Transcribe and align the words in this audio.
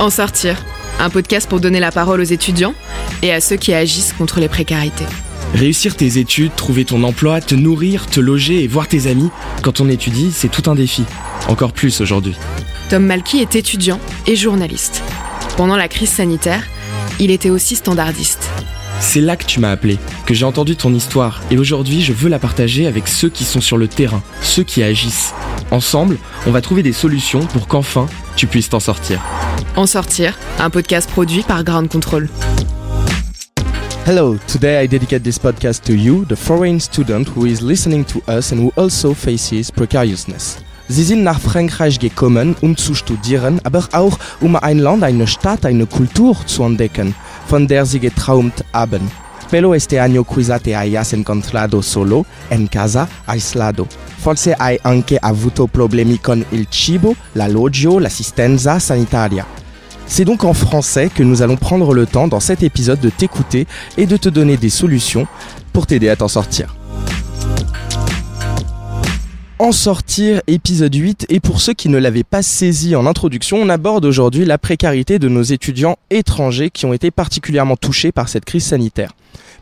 En 0.00 0.10
sortir, 0.10 0.56
un 0.98 1.08
podcast 1.08 1.48
pour 1.48 1.60
donner 1.60 1.80
la 1.80 1.92
parole 1.92 2.20
aux 2.20 2.24
étudiants 2.24 2.74
et 3.22 3.32
à 3.32 3.40
ceux 3.40 3.56
qui 3.56 3.72
agissent 3.72 4.12
contre 4.12 4.40
les 4.40 4.48
précarités. 4.48 5.06
Réussir 5.54 5.96
tes 5.96 6.18
études, 6.18 6.54
trouver 6.56 6.84
ton 6.84 7.04
emploi, 7.04 7.40
te 7.40 7.54
nourrir, 7.54 8.06
te 8.06 8.18
loger 8.18 8.64
et 8.64 8.66
voir 8.66 8.88
tes 8.88 9.06
amis, 9.06 9.30
quand 9.62 9.80
on 9.80 9.88
étudie, 9.88 10.32
c'est 10.32 10.50
tout 10.50 10.68
un 10.68 10.74
défi. 10.74 11.04
Encore 11.48 11.72
plus 11.72 12.00
aujourd'hui. 12.00 12.34
Tom 12.90 13.06
Malky 13.06 13.38
est 13.38 13.54
étudiant 13.54 14.00
et 14.26 14.34
journaliste. 14.34 15.02
Pendant 15.56 15.76
la 15.76 15.86
crise 15.86 16.10
sanitaire, 16.10 16.64
il 17.20 17.30
était 17.30 17.50
aussi 17.50 17.76
standardiste. 17.76 18.50
C'est 19.06 19.20
là 19.20 19.36
que 19.36 19.44
tu 19.44 19.60
m'as 19.60 19.70
appelé, 19.70 19.98
que 20.26 20.34
j'ai 20.34 20.44
entendu 20.44 20.74
ton 20.74 20.92
histoire, 20.92 21.40
et 21.48 21.58
aujourd'hui 21.58 22.02
je 22.02 22.12
veux 22.12 22.28
la 22.28 22.40
partager 22.40 22.88
avec 22.88 23.06
ceux 23.06 23.28
qui 23.28 23.44
sont 23.44 23.60
sur 23.60 23.76
le 23.76 23.86
terrain, 23.86 24.22
ceux 24.42 24.64
qui 24.64 24.82
agissent. 24.82 25.32
Ensemble, 25.70 26.18
on 26.48 26.50
va 26.50 26.60
trouver 26.60 26.82
des 26.82 26.92
solutions 26.92 27.46
pour 27.46 27.68
qu'enfin 27.68 28.08
tu 28.34 28.48
puisses 28.48 28.70
t'en 28.70 28.80
sortir. 28.80 29.20
En 29.76 29.86
sortir, 29.86 30.36
un 30.58 30.68
podcast 30.68 31.08
produit 31.08 31.42
par 31.42 31.62
Ground 31.62 31.88
Control. 31.88 32.28
Hello, 34.04 34.36
today 34.48 34.82
I 34.82 34.88
dedicate 34.88 35.22
this 35.22 35.38
podcast 35.38 35.84
to 35.84 35.92
you, 35.92 36.24
the 36.24 36.34
foreign 36.34 36.80
student 36.80 37.26
who 37.36 37.46
is 37.46 37.60
listening 37.60 38.04
to 38.06 38.20
us 38.28 38.50
and 38.52 38.56
who 38.56 38.72
also 38.76 39.14
faces 39.14 39.70
precariousness. 39.70 40.58
Sie 40.86 41.02
sind 41.02 41.22
nach 41.22 41.40
Frankreich 41.40 41.98
gekommen, 41.98 42.54
um 42.60 42.76
zu 42.76 42.94
studieren, 42.94 43.58
aber 43.64 43.88
auch 43.92 44.18
um 44.40 44.54
ein 44.56 44.78
Land, 44.78 45.02
eine 45.02 45.26
Stadt, 45.26 45.64
eine 45.64 45.86
Kultur 45.86 46.36
zu 46.44 46.62
entdecken, 46.62 47.14
von 47.46 47.66
der 47.66 47.86
sie 47.86 48.00
getraumt 48.00 48.64
haben. 48.72 49.10
Pero 49.50 49.74
este 49.74 50.00
año 50.00 50.24
quizá 50.24 50.58
te 50.58 50.74
hayas 50.74 51.12
encontrado 51.12 51.80
solo, 51.80 52.26
en 52.50 52.66
casa, 52.66 53.08
aislado. 53.26 53.86
Forse 54.18 54.54
hai 54.58 54.78
anche 54.82 55.18
avuto 55.18 55.66
problemi 55.66 56.18
con 56.18 56.44
il 56.50 56.66
cibo, 56.70 57.14
l'alloggio, 57.34 57.98
l'assistenza 57.98 58.78
sanitaria. 58.78 59.46
C'est 60.06 60.24
donc 60.24 60.44
en 60.44 60.54
français 60.54 61.10
que 61.14 61.22
nous 61.22 61.40
allons 61.40 61.56
prendre 61.56 61.94
le 61.94 62.06
temps 62.06 62.28
dans 62.28 62.40
cet 62.40 62.62
épisode 62.62 63.00
de 63.00 63.10
t'écouter 63.10 63.66
et 63.96 64.06
de 64.06 64.16
te 64.16 64.28
donner 64.28 64.56
des 64.58 64.70
solutions 64.70 65.26
pour 65.72 65.86
t'aider 65.86 66.10
à 66.10 66.16
t'en 66.16 66.28
sortir. 66.28 66.74
En 69.60 69.70
sortir, 69.70 70.42
épisode 70.48 70.96
8, 70.96 71.26
et 71.28 71.38
pour 71.38 71.60
ceux 71.60 71.74
qui 71.74 71.88
ne 71.88 71.96
l'avaient 71.96 72.24
pas 72.24 72.42
saisi 72.42 72.96
en 72.96 73.06
introduction, 73.06 73.58
on 73.58 73.68
aborde 73.68 74.04
aujourd'hui 74.04 74.44
la 74.44 74.58
précarité 74.58 75.20
de 75.20 75.28
nos 75.28 75.44
étudiants 75.44 75.96
étrangers 76.10 76.70
qui 76.70 76.86
ont 76.86 76.92
été 76.92 77.12
particulièrement 77.12 77.76
touchés 77.76 78.10
par 78.10 78.28
cette 78.28 78.44
crise 78.44 78.64
sanitaire. 78.64 79.12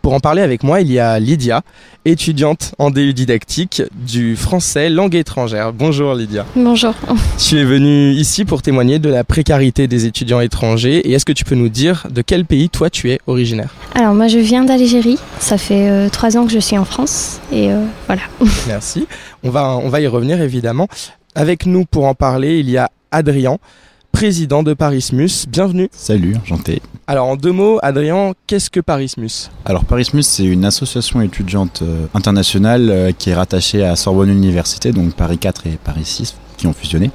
Pour 0.03 0.14
en 0.14 0.20
parler 0.20 0.42
avec 0.42 0.64
moi, 0.64 0.81
il 0.81 0.91
y 0.91 0.98
a 0.98 1.20
Lydia, 1.20 1.62
étudiante 2.05 2.75
en 2.78 2.91
DU 2.91 3.14
didactique 3.14 3.83
du 3.92 4.34
français 4.34 4.91
langue 4.91 5.14
étrangère. 5.14 5.72
Bonjour 5.72 6.14
Lydia. 6.14 6.44
Bonjour. 6.56 6.92
Tu 7.39 7.61
es 7.61 7.64
venue 7.64 8.11
ici 8.11 8.44
pour 8.44 8.62
témoigner 8.62 8.98
de 8.98 9.09
la 9.09 9.22
précarité 9.22 9.86
des 9.86 10.05
étudiants 10.05 10.41
étrangers 10.41 11.09
et 11.09 11.12
est-ce 11.12 11.25
que 11.25 11.33
tu 11.33 11.44
peux 11.44 11.55
nous 11.55 11.69
dire 11.69 12.09
de 12.11 12.20
quel 12.20 12.44
pays 12.44 12.69
toi 12.69 12.91
tu 12.91 13.12
es 13.12 13.20
originaire? 13.28 13.77
Alors 13.94 14.12
moi 14.12 14.27
je 14.27 14.39
viens 14.39 14.64
d'Algérie, 14.64 15.20
ça 15.39 15.56
fait 15.56 15.89
euh, 15.89 16.09
trois 16.09 16.37
ans 16.37 16.47
que 16.47 16.53
je 16.53 16.59
suis 16.59 16.77
en 16.77 16.84
France 16.84 17.41
et 17.53 17.70
euh, 17.70 17.84
voilà. 18.09 18.22
Merci. 18.66 19.06
On 19.44 19.50
va, 19.50 19.77
on 19.77 19.89
va 19.89 20.00
y 20.00 20.09
revenir 20.09 20.42
évidemment. 20.42 20.89
Avec 21.37 21.64
nous 21.64 21.84
pour 21.84 22.06
en 22.06 22.14
parler, 22.16 22.59
il 22.59 22.69
y 22.69 22.77
a 22.77 22.91
Adrien, 23.12 23.59
président 24.13 24.63
de 24.63 24.75
Parismus. 24.75 25.47
Bienvenue. 25.49 25.89
Salut, 25.93 26.37
enchanté. 26.37 26.81
Alors 27.07 27.27
en 27.27 27.37
deux 27.37 27.51
mots, 27.53 27.79
Adrien, 27.83 28.33
qu'est-ce 28.47 28.71
que 28.71 28.79
Parismus 28.81 29.51
Alors 29.65 29.85
Parismus, 29.85 30.23
c'est 30.23 30.45
une 30.45 30.65
association 30.65 31.21
étudiante 31.21 31.81
euh, 31.83 32.07
internationale 32.15 32.89
euh, 32.91 33.13
qui 33.13 33.31
est 33.31 33.35
rattachée 33.35 33.83
à 33.85 33.97
Sorbonne 33.97 34.31
Université, 34.31 34.93
donc 34.93 35.15
Paris 35.15 35.39
4 35.39 35.67
et 35.67 35.79
Paris 35.83 36.05
6 36.05 36.37
qui 36.57 36.67
ont 36.69 36.73
fusionné. 36.73 37.11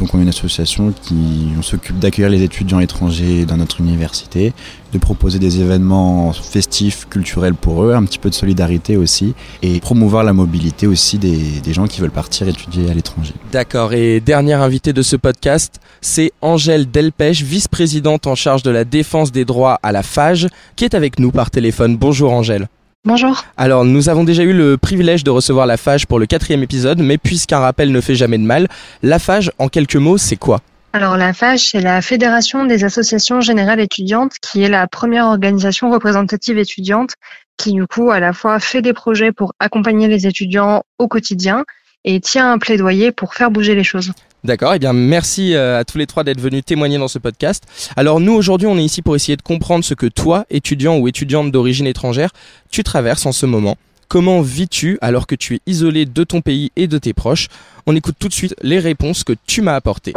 Donc 0.00 0.14
on 0.14 0.18
est 0.18 0.22
une 0.22 0.30
association 0.30 0.94
qui 1.02 1.50
s'occupe 1.60 1.98
d'accueillir 1.98 2.30
les 2.30 2.42
étudiants 2.42 2.80
étrangers 2.80 3.44
dans 3.44 3.58
notre 3.58 3.80
université, 3.82 4.54
de 4.94 4.98
proposer 4.98 5.38
des 5.38 5.60
événements 5.60 6.32
festifs, 6.32 7.06
culturels 7.10 7.52
pour 7.52 7.84
eux, 7.84 7.92
un 7.92 8.02
petit 8.04 8.18
peu 8.18 8.30
de 8.30 8.34
solidarité 8.34 8.96
aussi, 8.96 9.34
et 9.60 9.78
promouvoir 9.78 10.24
la 10.24 10.32
mobilité 10.32 10.86
aussi 10.86 11.18
des, 11.18 11.60
des 11.60 11.72
gens 11.74 11.86
qui 11.86 12.00
veulent 12.00 12.10
partir 12.10 12.48
étudier 12.48 12.90
à 12.90 12.94
l'étranger. 12.94 13.34
D'accord, 13.52 13.92
et 13.92 14.20
dernière 14.20 14.62
invitée 14.62 14.94
de 14.94 15.02
ce 15.02 15.16
podcast, 15.16 15.80
c'est 16.00 16.32
Angèle 16.40 16.90
Delpech, 16.90 17.42
vice-présidente 17.42 18.26
en 18.26 18.34
charge 18.34 18.62
de 18.62 18.70
la 18.70 18.86
défense 18.86 19.32
des 19.32 19.44
droits 19.44 19.78
à 19.82 19.92
la 19.92 20.02
FAGE, 20.02 20.48
qui 20.76 20.86
est 20.86 20.94
avec 20.94 21.18
nous 21.18 21.30
par 21.30 21.50
téléphone. 21.50 21.98
Bonjour 21.98 22.32
Angèle. 22.32 22.68
Bonjour. 23.06 23.44
Alors, 23.56 23.86
nous 23.86 24.10
avons 24.10 24.24
déjà 24.24 24.42
eu 24.42 24.52
le 24.52 24.76
privilège 24.76 25.24
de 25.24 25.30
recevoir 25.30 25.66
la 25.66 25.78
FAGE 25.78 26.04
pour 26.04 26.18
le 26.18 26.26
quatrième 26.26 26.62
épisode, 26.62 26.98
mais 26.98 27.16
puisqu'un 27.16 27.58
rappel 27.58 27.92
ne 27.92 28.00
fait 28.02 28.14
jamais 28.14 28.36
de 28.36 28.42
mal, 28.42 28.68
la 29.02 29.18
FAGE, 29.18 29.50
en 29.58 29.68
quelques 29.68 29.96
mots, 29.96 30.18
c'est 30.18 30.36
quoi? 30.36 30.60
Alors 30.92 31.16
la 31.16 31.32
FAGE, 31.32 31.70
c'est 31.70 31.80
la 31.80 32.02
Fédération 32.02 32.66
des 32.66 32.84
associations 32.84 33.40
générales 33.40 33.80
étudiantes, 33.80 34.34
qui 34.42 34.62
est 34.62 34.68
la 34.68 34.86
première 34.86 35.26
organisation 35.26 35.90
représentative 35.90 36.58
étudiante 36.58 37.14
qui 37.60 37.72
du 37.72 37.86
coup 37.86 38.10
à 38.10 38.20
la 38.20 38.32
fois 38.32 38.58
fait 38.58 38.80
des 38.80 38.94
projets 38.94 39.32
pour 39.32 39.52
accompagner 39.60 40.08
les 40.08 40.26
étudiants 40.26 40.82
au 40.98 41.08
quotidien 41.08 41.64
et 42.04 42.20
tient 42.20 42.52
un 42.52 42.58
plaidoyer 42.58 43.12
pour 43.12 43.34
faire 43.34 43.50
bouger 43.50 43.74
les 43.74 43.84
choses. 43.84 44.12
D'accord, 44.42 44.72
et 44.72 44.76
eh 44.76 44.78
bien 44.78 44.94
merci 44.94 45.54
euh, 45.54 45.78
à 45.78 45.84
tous 45.84 45.98
les 45.98 46.06
trois 46.06 46.24
d'être 46.24 46.40
venus 46.40 46.64
témoigner 46.64 46.96
dans 46.96 47.08
ce 47.08 47.18
podcast. 47.18 47.64
Alors 47.96 48.20
nous 48.20 48.32
aujourd'hui 48.32 48.66
on 48.66 48.78
est 48.78 48.84
ici 48.84 49.02
pour 49.02 49.14
essayer 49.14 49.36
de 49.36 49.42
comprendre 49.42 49.84
ce 49.84 49.92
que 49.92 50.06
toi, 50.06 50.46
étudiant 50.48 50.96
ou 50.96 51.08
étudiante 51.08 51.52
d'origine 51.52 51.86
étrangère, 51.86 52.30
tu 52.70 52.82
traverses 52.82 53.26
en 53.26 53.32
ce 53.32 53.44
moment. 53.44 53.76
Comment 54.08 54.40
vis-tu 54.40 54.98
alors 55.02 55.26
que 55.26 55.34
tu 55.34 55.56
es 55.56 55.60
isolé 55.66 56.06
de 56.06 56.24
ton 56.24 56.40
pays 56.40 56.72
et 56.74 56.86
de 56.86 56.96
tes 56.98 57.12
proches? 57.12 57.48
On 57.86 57.94
écoute 57.94 58.16
tout 58.18 58.28
de 58.28 58.32
suite 58.32 58.54
les 58.62 58.78
réponses 58.78 59.22
que 59.24 59.34
tu 59.46 59.60
m'as 59.60 59.74
apportées. 59.74 60.14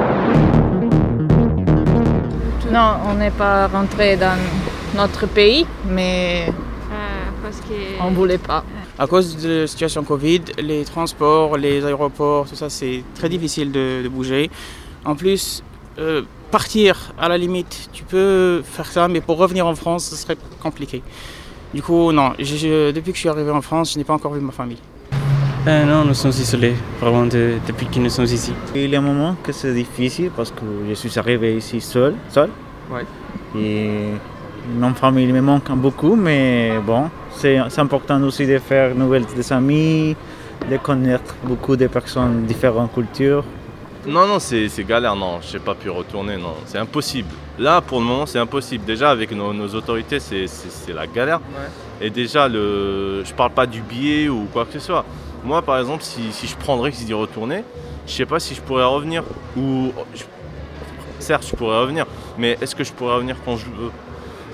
Non, 2.72 2.96
on 3.08 3.16
n'est 3.16 3.30
pas 3.30 3.68
rentré 3.68 4.16
dans 4.16 4.38
notre 4.96 5.28
pays, 5.28 5.68
mais 5.88 6.48
parce 7.44 7.58
que... 7.58 8.02
on 8.02 8.12
voulait 8.12 8.38
pas. 8.38 8.64
À 9.00 9.08
cause 9.08 9.38
de 9.38 9.62
la 9.62 9.68
situation 9.68 10.04
Covid, 10.04 10.42
les 10.60 10.84
transports, 10.86 11.58
les 11.58 11.84
aéroports, 11.84 12.48
tout 12.48 12.56
ça, 12.56 12.70
c'est 12.70 13.04
très 13.16 13.28
difficile 13.30 13.72
de, 13.72 14.02
de 14.04 14.08
bouger. 14.10 14.52
En 15.04 15.16
plus, 15.16 15.64
euh, 16.00 16.22
partir, 16.52 17.12
à 17.20 17.28
la 17.28 17.38
limite, 17.38 17.90
tu 17.92 18.04
peux 18.04 18.62
faire 18.64 18.86
ça, 18.86 19.08
mais 19.08 19.20
pour 19.22 19.38
revenir 19.38 19.66
en 19.66 19.74
France, 19.76 20.06
ce 20.06 20.16
serait 20.16 20.38
compliqué. 20.62 21.02
Du 21.74 21.82
coup, 21.82 22.12
non, 22.12 22.34
je- 22.38 22.46
je- 22.56 22.92
depuis 22.92 23.12
que 23.12 23.16
je 23.18 23.22
suis 23.22 23.30
arrivé 23.30 23.50
en 23.50 23.62
France, 23.64 23.94
je 23.94 23.98
n'ai 23.98 24.04
pas 24.04 24.14
encore 24.14 24.34
vu 24.34 24.40
ma 24.42 24.52
famille. 24.52 24.78
Euh, 25.66 25.86
non, 25.86 26.06
nous 26.06 26.14
sommes 26.14 26.30
isolés, 26.32 26.76
vraiment, 27.02 27.26
de- 27.26 27.54
depuis 27.66 27.88
que 27.88 27.98
nous 27.98 28.10
sommes 28.12 28.26
ici. 28.26 28.52
Il 28.76 28.90
y 28.92 28.96
a 28.96 29.00
un 29.00 29.02
moment 29.02 29.36
que 29.42 29.52
c'est 29.52 29.74
difficile 29.74 30.30
parce 30.36 30.52
que 30.52 30.62
je 30.88 30.94
suis 30.94 31.18
arrivé 31.18 31.56
ici 31.58 31.82
seul, 31.82 32.14
seul. 32.30 32.50
Ouais. 32.92 33.06
Et 33.60 34.10
mon 34.68 34.94
famille 34.94 35.32
me 35.32 35.42
manque 35.42 35.72
beaucoup, 35.72 36.16
mais 36.16 36.74
bon, 36.86 37.10
c'est 37.36 37.60
important 37.78 38.22
aussi 38.24 38.46
de 38.48 38.58
faire 38.60 38.96
nouvelles 38.96 39.26
des 39.36 39.52
amis, 39.54 40.16
de 40.70 40.78
connaître 40.78 41.36
beaucoup 41.44 41.76
de 41.76 41.88
personnes 41.88 42.44
de 42.44 42.48
différentes 42.48 42.94
cultures. 42.94 43.44
Non, 44.06 44.28
non, 44.28 44.40
c'est 44.40 44.68
galère, 44.86 45.16
non, 45.16 45.40
je 45.42 45.54
n'ai 45.58 45.64
pas 45.64 45.76
pu 45.76 45.90
retourner, 45.90 46.36
non, 46.38 46.56
c'est 46.66 46.78
impossible. 46.78 47.30
Là, 47.58 47.80
pour 47.82 48.00
le 48.00 48.06
moment, 48.06 48.26
c'est 48.26 48.40
impossible. 48.40 48.84
Déjà, 48.84 49.12
avec 49.12 49.32
nos, 49.32 49.54
nos 49.54 49.68
autorités, 49.76 50.20
c'est- 50.20 50.48
la 50.94 51.08
galère. 51.08 51.40
Et 52.02 52.10
déjà, 52.10 52.48
le, 52.50 53.24
je 53.24 53.34
parle 53.34 53.52
pas 53.52 53.66
du 53.66 53.82
billet 53.82 54.28
ou 54.28 54.48
quoi 54.52 54.66
que 54.66 54.74
ce 54.74 54.80
soit. 54.80 55.06
Moi, 55.44 55.62
par 55.62 55.80
exemple, 55.80 56.04
si, 56.04 56.32
si 56.32 56.48
je 56.48 56.56
prendrais 56.58 56.92
que 56.92 56.98
d'y 56.98 57.14
retourner, 57.14 57.64
je 58.08 58.12
sais 58.12 58.26
pas 58.26 58.40
si 58.40 58.56
je 58.56 58.62
pourrais 58.62 58.84
revenir. 58.86 59.24
Ou, 59.56 59.92
je- 60.16 60.24
certes, 61.20 61.46
je 61.50 61.56
pourrais 61.56 61.80
revenir, 61.80 62.06
mais 62.38 62.58
est-ce 62.62 62.76
que 62.76 62.84
je 62.84 62.92
pourrais 62.92 63.16
revenir 63.16 63.38
quand 63.46 63.56
je 63.56 63.66
veux? 63.66 63.92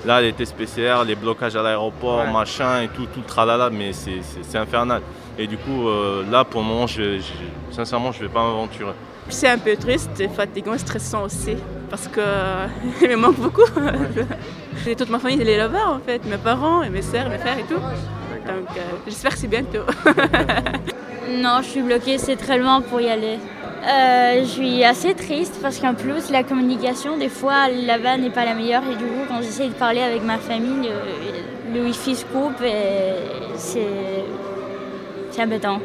Là, 0.06 0.20
les 0.22 0.32
tests 0.32 0.56
PCR, 0.56 1.04
les 1.06 1.14
blocages 1.14 1.56
à 1.56 1.62
l'aéroport, 1.62 2.26
machin 2.26 2.82
et 2.82 2.88
tout, 2.88 3.04
tout 3.06 3.20
le 3.20 3.26
tralala, 3.26 3.68
mais 3.70 3.92
c'est- 3.92 4.56
infernal. 4.56 5.02
Et 5.38 5.46
du 5.46 5.56
coup, 5.58 5.88
euh, 5.88 6.24
là, 6.30 6.44
pour 6.44 6.62
le 6.62 6.66
moment, 6.66 6.86
je, 6.86 7.18
je- 7.18 7.74
sincèrement, 7.74 8.10
je 8.12 8.20
vais 8.20 8.28
pas 8.28 8.42
m'aventurer. 8.42 8.92
C'est 9.28 9.48
un 9.48 9.58
peu 9.58 9.76
triste, 9.76 10.10
fatigant, 10.34 10.76
stressant 10.78 11.24
aussi, 11.24 11.54
parce 11.90 12.08
que 12.08 12.20
il 13.02 13.08
me 13.10 13.16
manque 13.16 13.36
beaucoup. 13.38 13.62
J'ai 14.84 14.96
toute 14.96 15.10
ma 15.10 15.18
famille, 15.18 15.40
elle 15.40 15.48
est 15.50 15.58
là-bas 15.58 15.88
en 15.88 16.00
fait, 16.00 16.24
mes 16.24 16.38
parents, 16.38 16.82
et 16.82 16.88
mes 16.90 17.02
sœurs, 17.02 17.28
mes 17.28 17.38
frères 17.38 17.58
et 17.58 17.62
tout. 17.64 17.74
Donc 17.74 18.68
euh, 18.76 18.80
j'espère 19.06 19.32
que 19.32 19.38
c'est 19.38 19.48
bientôt. 19.48 19.84
Non, 21.32 21.58
je 21.62 21.68
suis 21.68 21.82
bloquée, 21.82 22.18
c'est 22.18 22.34
très 22.34 22.58
loin 22.58 22.80
pour 22.80 23.00
y 23.00 23.08
aller. 23.08 23.38
Euh, 23.82 24.40
je 24.40 24.44
suis 24.44 24.84
assez 24.84 25.14
triste 25.14 25.58
parce 25.62 25.78
qu'en 25.78 25.94
plus, 25.94 26.30
la 26.30 26.42
communication, 26.42 27.16
des 27.16 27.30
fois, 27.30 27.68
là-bas 27.68 28.18
n'est 28.18 28.30
pas 28.30 28.44
la 28.44 28.54
meilleure. 28.54 28.82
Et 28.90 28.96
du 28.96 29.04
coup, 29.04 29.24
quand 29.28 29.40
j'essaie 29.40 29.68
de 29.68 29.74
parler 29.74 30.00
avec 30.00 30.22
ma 30.22 30.38
famille, 30.38 30.90
le, 31.72 31.84
wifi 31.84 32.16
se 32.16 32.24
coupe 32.26 32.60
et 32.62 33.14
c'est 33.56 35.42
embêtant. 35.42 35.80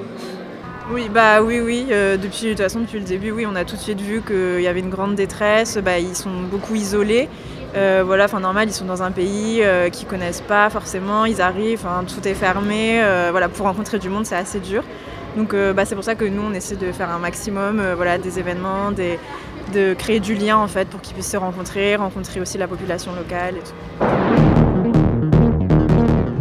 Oui, 0.91 1.09
bah 1.11 1.41
oui, 1.41 1.61
oui. 1.61 1.87
euh, 1.91 2.17
depuis, 2.17 2.43
de 2.43 2.49
toute 2.49 2.61
façon, 2.61 2.81
depuis 2.81 2.99
le 2.99 3.05
début, 3.05 3.31
oui, 3.31 3.45
on 3.49 3.55
a 3.55 3.63
tout 3.63 3.75
de 3.75 3.81
suite 3.81 4.01
vu 4.01 4.21
qu'il 4.21 4.61
y 4.61 4.67
avait 4.67 4.81
une 4.81 4.89
grande 4.89 5.15
détresse. 5.15 5.77
Bah, 5.77 5.97
ils 5.97 6.15
sont 6.15 6.41
beaucoup 6.51 6.75
isolés. 6.75 7.29
Euh, 7.75 8.03
voilà, 8.05 8.25
enfin 8.25 8.39
normal, 8.39 8.67
ils 8.69 8.73
sont 8.73 8.85
dans 8.85 9.03
un 9.03 9.11
pays 9.11 9.61
euh, 9.61 9.89
qu'ils 9.89 10.07
connaissent 10.07 10.41
pas 10.41 10.69
forcément. 10.69 11.25
Ils 11.25 11.41
arrivent, 11.41 11.85
tout 12.07 12.27
est 12.27 12.33
fermé. 12.33 13.01
voilà, 13.31 13.47
pour 13.47 13.65
rencontrer 13.65 13.99
du 13.99 14.09
monde, 14.09 14.25
c'est 14.25 14.35
assez 14.35 14.59
dur. 14.59 14.83
Donc, 15.35 15.53
euh, 15.53 15.73
bah, 15.73 15.85
c'est 15.85 15.95
pour 15.95 16.03
ça 16.03 16.15
que 16.15 16.25
nous, 16.25 16.41
on 16.41 16.53
essaie 16.53 16.75
de 16.75 16.91
faire 16.91 17.09
un 17.09 17.19
maximum, 17.19 17.79
euh, 17.79 17.95
voilà, 17.95 18.17
des 18.17 18.39
événements, 18.39 18.91
de 18.91 19.93
créer 19.93 20.19
du 20.19 20.35
lien 20.35 20.57
en 20.57 20.67
fait 20.67 20.87
pour 20.87 21.01
qu'ils 21.01 21.15
puissent 21.15 21.31
se 21.31 21.37
rencontrer, 21.37 21.95
rencontrer 21.95 22.39
aussi 22.39 22.57
la 22.57 22.67
population 22.67 23.13
locale. 23.13 23.55
Et 23.57 23.59
tout. 23.59 24.45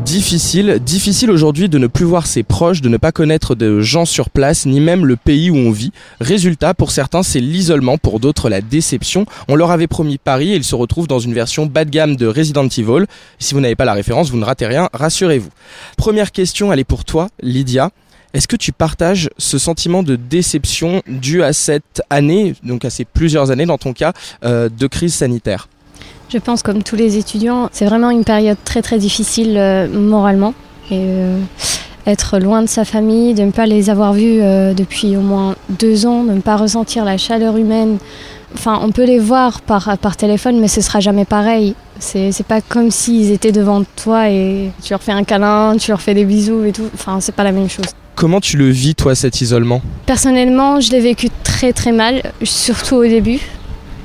Difficile, 0.04 0.78
difficile 0.80 1.30
aujourd'hui 1.30 1.68
de 1.68 1.76
ne 1.78 1.88
plus 1.88 2.04
voir 2.04 2.28
ses 2.28 2.44
proches, 2.44 2.80
de 2.80 2.88
ne 2.88 2.98
pas 2.98 3.10
connaître 3.10 3.56
de 3.56 3.80
gens 3.80 4.04
sur 4.04 4.30
place, 4.30 4.66
ni 4.66 4.78
même 4.78 5.06
le 5.06 5.16
pays 5.16 5.50
où 5.50 5.56
on 5.56 5.72
vit. 5.72 5.90
Résultat, 6.20 6.74
pour 6.74 6.92
certains, 6.92 7.24
c'est 7.24 7.40
l'isolement, 7.40 7.98
pour 7.98 8.20
d'autres, 8.20 8.48
la 8.48 8.60
déception. 8.60 9.26
On 9.48 9.56
leur 9.56 9.72
avait 9.72 9.88
promis 9.88 10.18
Paris 10.18 10.52
et 10.52 10.56
ils 10.56 10.62
se 10.62 10.76
retrouvent 10.76 11.08
dans 11.08 11.18
une 11.18 11.34
version 11.34 11.66
bas 11.66 11.84
de 11.84 11.90
gamme 11.90 12.14
de 12.14 12.28
Resident 12.28 12.68
Evil. 12.68 13.06
Si 13.40 13.54
vous 13.54 13.60
n'avez 13.60 13.74
pas 13.74 13.86
la 13.86 13.94
référence, 13.94 14.30
vous 14.30 14.36
ne 14.36 14.44
ratez 14.44 14.66
rien, 14.66 14.88
rassurez-vous. 14.92 15.50
Première 15.96 16.30
question, 16.30 16.72
elle 16.72 16.78
est 16.78 16.84
pour 16.84 17.04
toi, 17.04 17.28
Lydia. 17.42 17.90
Est-ce 18.34 18.48
que 18.48 18.56
tu 18.56 18.72
partages 18.72 19.30
ce 19.38 19.58
sentiment 19.58 20.02
de 20.02 20.16
déception 20.16 21.02
dû 21.06 21.44
à 21.44 21.52
cette 21.52 22.02
année, 22.10 22.56
donc 22.64 22.84
à 22.84 22.90
ces 22.90 23.04
plusieurs 23.04 23.52
années 23.52 23.64
dans 23.64 23.78
ton 23.78 23.92
cas, 23.92 24.12
euh, 24.44 24.68
de 24.68 24.88
crise 24.88 25.14
sanitaire? 25.14 25.68
Je 26.30 26.38
pense 26.38 26.64
comme 26.64 26.82
tous 26.82 26.96
les 26.96 27.16
étudiants, 27.16 27.68
c'est 27.70 27.84
vraiment 27.84 28.10
une 28.10 28.24
période 28.24 28.56
très 28.64 28.82
très 28.82 28.98
difficile 28.98 29.56
euh, 29.56 29.86
moralement. 29.88 30.52
Et 30.90 30.98
euh, 30.98 31.38
être 32.08 32.40
loin 32.40 32.60
de 32.62 32.66
sa 32.66 32.84
famille, 32.84 33.34
de 33.34 33.44
ne 33.44 33.52
pas 33.52 33.66
les 33.66 33.88
avoir 33.88 34.12
vus 34.12 34.40
depuis 34.74 35.16
au 35.16 35.20
moins 35.20 35.54
deux 35.70 36.04
ans, 36.04 36.24
de 36.24 36.32
ne 36.32 36.40
pas 36.40 36.56
ressentir 36.56 37.04
la 37.04 37.16
chaleur 37.16 37.56
humaine. 37.56 37.96
Enfin, 38.52 38.80
on 38.82 38.90
peut 38.90 39.04
les 39.04 39.18
voir 39.18 39.62
par, 39.62 39.96
par 39.96 40.16
téléphone, 40.16 40.60
mais 40.60 40.68
ce 40.68 40.82
sera 40.82 41.00
jamais 41.00 41.24
pareil. 41.24 41.74
C'est 42.00 42.46
pas 42.46 42.60
comme 42.60 42.90
s'ils 42.90 43.30
étaient 43.30 43.52
devant 43.52 43.84
toi 43.96 44.28
et 44.28 44.70
tu 44.82 44.92
leur 44.92 45.02
fais 45.02 45.12
un 45.12 45.24
câlin, 45.24 45.78
tu 45.78 45.92
leur 45.92 46.02
fais 46.02 46.12
des 46.12 46.26
bisous 46.26 46.64
et 46.64 46.72
tout. 46.72 46.90
Enfin, 46.92 47.20
c'est 47.20 47.34
pas 47.34 47.44
la 47.44 47.52
même 47.52 47.70
chose. 47.70 47.86
Comment 48.14 48.40
tu 48.40 48.56
le 48.56 48.68
vis, 48.68 48.94
toi, 48.94 49.14
cet 49.14 49.40
isolement? 49.40 49.82
Personnellement, 50.06 50.80
je 50.80 50.90
l'ai 50.92 51.00
vécu 51.00 51.28
très 51.42 51.72
très 51.72 51.90
mal, 51.90 52.22
surtout 52.44 52.96
au 52.96 53.04
début, 53.04 53.40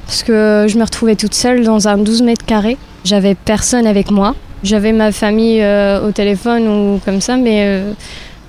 parce 0.05 0.23
que 0.23 0.65
je 0.67 0.77
me 0.77 0.83
retrouvais 0.83 1.15
toute 1.15 1.35
seule 1.35 1.63
dans 1.63 1.87
un 1.87 1.97
12 1.97 2.23
mètres 2.23 2.45
carrés. 2.45 2.77
J'avais 3.05 3.35
personne 3.35 3.85
avec 3.85 4.09
moi. 4.09 4.35
J'avais 4.63 4.91
ma 4.91 5.11
famille 5.11 5.61
euh, 5.61 6.07
au 6.07 6.11
téléphone 6.11 6.67
ou 6.67 6.99
comme 7.05 7.21
ça, 7.21 7.37
mais 7.37 7.63
euh, 7.65 7.91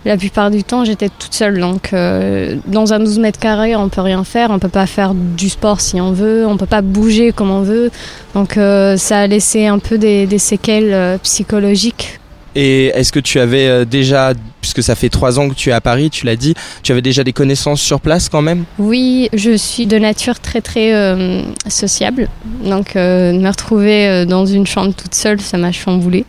la 0.07 0.17
plupart 0.17 0.51
du 0.51 0.65
temps, 0.65 0.85
j'étais 0.85 1.11
toute 1.11 1.35
seule. 1.35 1.61
Donc, 1.61 1.93
euh, 1.93 2.57
dans 2.67 2.95
un 2.95 2.99
12 2.99 3.19
mètres 3.19 3.39
carrés, 3.39 3.77
on 3.77 3.91
peut 3.91 4.01
rien 4.01 4.25
faire. 4.25 4.51
On 4.51 4.59
peut 4.59 4.69
pas 4.69 4.87
faire 4.87 5.13
du 5.15 5.51
sport 5.51 5.83
si 5.83 6.01
on 6.01 6.13
veut. 6.13 6.47
On 6.47 6.57
peut 6.57 6.67
pas 6.67 6.81
bouger 6.81 7.33
comme 7.33 7.51
on 7.51 7.61
veut. 7.61 7.91
Donc, 8.35 8.55
ça 8.55 9.19
a 9.19 9.27
laissé 9.27 9.67
un 9.67 9.79
peu 9.79 9.99
des, 9.99 10.39
séquelles 10.39 11.19
psychologiques 11.23 12.20
Et 12.55 12.87
est-ce 12.87 13.13
que 13.13 13.21
tu 13.21 13.39
avais 13.39 13.69
euh, 13.69 13.85
déjà, 13.85 14.33
puisque 14.61 14.83
ça 14.83 14.95
fait 14.95 15.09
trois 15.09 15.39
ans 15.39 15.49
que 15.49 15.55
tu 15.55 15.71
es 15.71 15.73
à 15.73 15.81
Paris, 15.81 16.11
tu 16.11 16.27
l'as 16.27 16.37
dit, 16.37 16.55
tu 16.83 16.93
avais 16.93 17.03
déjà 17.03 17.23
des 17.25 17.33
connaissances 17.33 17.81
sur 17.81 18.01
place 18.01 18.29
quand 18.29 18.43
même? 18.43 18.65
Oui, 18.79 19.29
je 19.33 19.57
suis 19.57 19.87
de 19.87 19.99
nature 19.99 20.41
très 20.41 20.61
très 20.61 20.95
euh, 20.95 21.43
sociable. 21.69 22.29
Donc 22.65 22.97
euh, 22.97 23.33
me 23.33 23.49
retrouver 23.49 24.07
euh, 24.07 24.25
dans 24.25 24.47
une 24.47 24.67
chambre 24.67 24.93
toute 24.95 25.15
seule, 25.15 25.41
ça 25.41 25.59
m'a 25.59 25.73
chamboulé. 25.73 26.25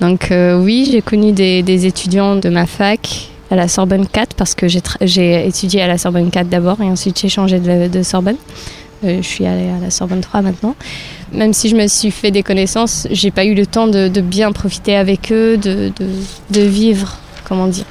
Donc 0.00 0.28
oui, 0.30 0.88
j'ai 0.90 1.02
connu 1.02 1.32
des, 1.32 1.86
étudiants 1.86 2.36
de 2.36 2.48
ma 2.48 2.66
fac 2.66 3.28
à 3.50 3.56
la 3.56 3.66
Sorbonne 3.66 4.06
4 4.06 4.34
parce 4.36 4.54
que 4.54 4.66
j'ai 4.68 5.46
étudié 5.46 5.82
à 5.82 5.88
la 5.88 5.98
Sorbonne 5.98 6.30
4 6.30 6.48
d'abord 6.48 6.80
et 6.80 6.84
ensuite 6.84 7.20
j'ai 7.20 7.28
changé 7.28 7.58
de, 7.58 8.02
Sorbonne. 8.02 8.36
Je 9.02 9.20
suis 9.20 9.46
allée 9.46 9.68
à 9.68 9.80
la 9.82 9.90
Sorbonne 9.90 10.20
3 10.20 10.42
maintenant. 10.42 10.76
Même 11.32 11.52
si 11.52 11.68
je 11.68 11.76
me 11.76 11.86
suis 11.86 12.10
fait 12.10 12.30
des 12.30 12.42
connaissances, 12.42 13.06
j'ai 13.10 13.30
pas 13.30 13.44
eu 13.44 13.54
le 13.54 13.66
temps 13.66 13.86
de, 13.86 14.08
de 14.08 14.20
bien 14.20 14.52
profiter 14.52 14.96
avec 14.96 15.30
eux, 15.32 15.56
de, 15.56 15.92
de, 15.98 16.06
de 16.50 16.60
vivre, 16.60 17.16
comment 17.44 17.66
dire. 17.66 17.84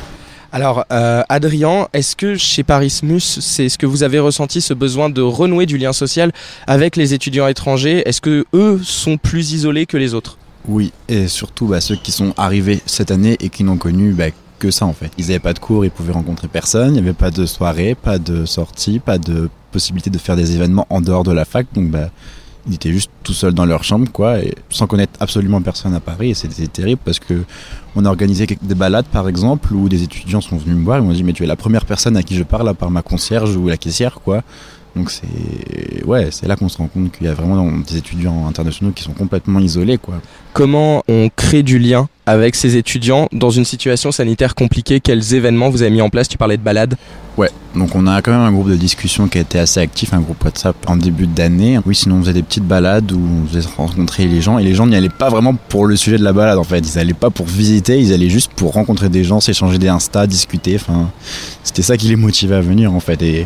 Alors, 0.52 0.86
euh, 0.92 1.24
Adrien, 1.30 1.88
est-ce 1.94 2.16
que 2.16 2.36
chez 2.36 2.64
Parismus, 2.64 3.20
c'est 3.20 3.70
ce 3.70 3.78
que 3.78 3.86
vous 3.86 4.04
avez 4.04 4.18
ressenti 4.18 4.62
ce 4.62 4.74
besoin 4.74 5.10
de 5.10 5.22
renouer 5.22 5.66
du 5.66 5.78
lien 5.78 5.94
social 5.94 6.32
avec 6.68 6.96
les 6.96 7.14
étudiants 7.14 7.48
étrangers? 7.48 8.02
Est-ce 8.08 8.22
que 8.22 8.46
eux 8.54 8.80
sont 8.84 9.18
plus 9.18 9.52
isolés 9.52 9.86
que 9.86 9.98
les 9.98 10.14
autres? 10.14 10.38
Oui, 10.68 10.92
et 11.10 11.28
surtout 11.28 11.68
bah, 11.68 11.82
ceux 11.82 11.96
qui 11.96 12.12
sont 12.12 12.34
arrivés 12.38 12.82
cette 12.86 13.12
année 13.12 13.38
et 13.40 13.50
qui 13.50 13.64
n'ont 13.64 13.78
connu 13.78 14.14
bah, 14.14 14.26
que 14.60 14.72
ça 14.72 14.86
en 14.86 14.94
fait. 14.94 15.12
Ils 15.18 15.28
n'avaient 15.28 15.40
pas 15.40 15.54
de 15.54 15.60
cours, 15.60 15.86
ils 15.86 15.92
pouvaient 15.92 16.14
rencontrer 16.14 16.48
personne, 16.48 16.90
il 16.90 16.94
n'y 16.94 17.00
avait 17.00 17.14
pas 17.14 17.32
de 17.32 17.46
soirée, 17.46 17.96
pas 17.96 18.18
de 18.18 18.46
sortie, 18.46 19.00
pas 19.00 19.18
de 19.18 19.50
possibilité 19.72 20.10
de 20.10 20.18
faire 20.18 20.36
des 20.36 20.56
événements 20.56 20.88
en 20.90 21.02
dehors 21.02 21.24
de 21.24 21.32
la 21.32 21.46
fac, 21.46 21.68
donc 21.74 21.90
bah, 21.90 22.10
ils 22.68 22.76
étaient 22.76 22.92
juste 22.92 23.10
tout 23.24 23.34
seuls 23.34 23.54
dans 23.54 23.66
leur 23.66 23.84
chambre 23.84 24.10
quoi, 24.12 24.40
et 24.40 24.54
sans 24.70 24.88
connaître 24.88 25.14
absolument 25.20 25.62
personne 25.62 25.94
à 25.94 26.00
Paris, 26.00 26.32
et 26.32 26.34
c'était 26.34 26.68
terrible 26.68 27.02
parce 27.04 27.20
que 27.20 27.44
on 27.96 28.06
a 28.06 28.10
organisé 28.10 28.46
des 28.46 28.76
balades 28.76 29.06
par 29.06 29.28
exemple 29.28 29.74
où 29.74 29.90
des 29.90 30.04
étudiants 30.04 30.42
sont 30.42 30.58
venus 30.58 30.78
me 30.78 30.84
voir 30.84 31.00
et 31.00 31.02
m'ont 31.02 31.14
dit 31.14 31.24
mais 31.24 31.34
tu 31.34 31.44
es 31.44 31.48
la 31.48 31.56
première 31.56 31.86
personne 31.86 32.18
à 32.18 32.24
qui 32.24 32.36
je 32.36 32.44
parle 32.44 32.68
à 32.70 32.74
part 32.74 32.92
ma 32.92 33.02
concierge 33.02 33.56
ou 33.56 33.68
la 33.68 33.78
caissière 33.78 34.20
quoi. 34.24 34.44
Donc 34.96 35.12
c'est 35.12 36.04
ouais, 36.06 36.30
c'est 36.32 36.48
là 36.48 36.56
qu'on 36.56 36.70
se 36.70 36.78
rend 36.78 36.88
compte 36.88 37.12
qu'il 37.12 37.28
y 37.28 37.30
a 37.30 37.34
vraiment 37.34 37.72
des 37.88 37.98
étudiants 37.98 38.48
internationaux 38.48 38.92
qui 38.92 39.04
sont 39.04 39.14
complètement 39.14 39.60
isolés 39.60 39.98
quoi. 39.98 40.16
Comment 40.58 41.04
on 41.08 41.30
crée 41.30 41.62
du 41.62 41.78
lien 41.78 42.10
avec 42.26 42.56
ces 42.56 42.78
étudiants 42.78 43.28
dans 43.32 43.52
une 43.52 43.64
situation 43.64 44.12
sanitaire 44.12 44.56
compliquée 44.56 45.00
Quels 45.00 45.36
événements 45.36 45.70
vous 45.70 45.84
avez 45.84 45.92
mis 45.92 46.02
en 46.02 46.10
place? 46.10 46.28
Tu 46.28 46.40
parlais 46.40 46.58
de 46.58 46.64
balades. 46.64 46.96
Ouais, 47.38 47.52
donc 47.76 47.94
on 47.94 48.08
a 48.08 48.24
quand 48.24 48.32
même 48.32 48.42
un 48.42 48.52
groupe 48.52 48.72
de 48.72 48.76
discussion 48.76 49.28
qui 49.28 49.38
a 49.38 49.42
été 49.42 49.60
assez 49.60 49.80
actif, 49.80 50.16
un 50.16 50.20
groupe 50.20 50.44
WhatsApp 50.44 50.76
en 50.88 50.96
début 50.96 51.28
d'année. 51.28 51.78
Oui, 51.86 51.94
sinon 51.94 52.16
on 52.16 52.22
faisait 52.22 52.34
des 52.34 52.42
petites 52.42 52.64
balades 52.64 53.12
où 53.12 53.22
on 53.44 53.48
faisait 53.48 53.68
rencontrer 53.78 54.26
les 54.26 54.42
gens 54.42 54.58
et 54.58 54.64
les 54.64 54.74
gens 54.74 54.88
n'y 54.88 54.96
allaient 54.96 55.10
pas 55.10 55.30
vraiment 55.30 55.54
pour 55.54 55.86
le 55.86 55.96
sujet 55.96 56.18
de 56.18 56.24
la 56.24 56.34
balade 56.34 56.58
en 56.58 56.64
fait. 56.64 56.80
Ils 56.80 56.98
allaient 56.98 57.14
pas 57.14 57.30
pour 57.30 57.46
visiter, 57.46 58.00
ils 58.00 58.12
allaient 58.12 58.28
juste 58.28 58.52
pour 58.56 58.74
rencontrer 58.74 59.10
des 59.10 59.24
gens, 59.24 59.40
s'échanger 59.40 59.78
des 59.78 59.90
Insta, 59.90 60.26
discuter. 60.26 60.80
C'était 61.64 61.84
ça 61.84 61.98
qui 61.98 62.08
les 62.08 62.16
motivait 62.16 62.56
à 62.56 62.62
venir 62.62 62.92
en 62.94 63.00
fait. 63.00 63.22
Et 63.22 63.46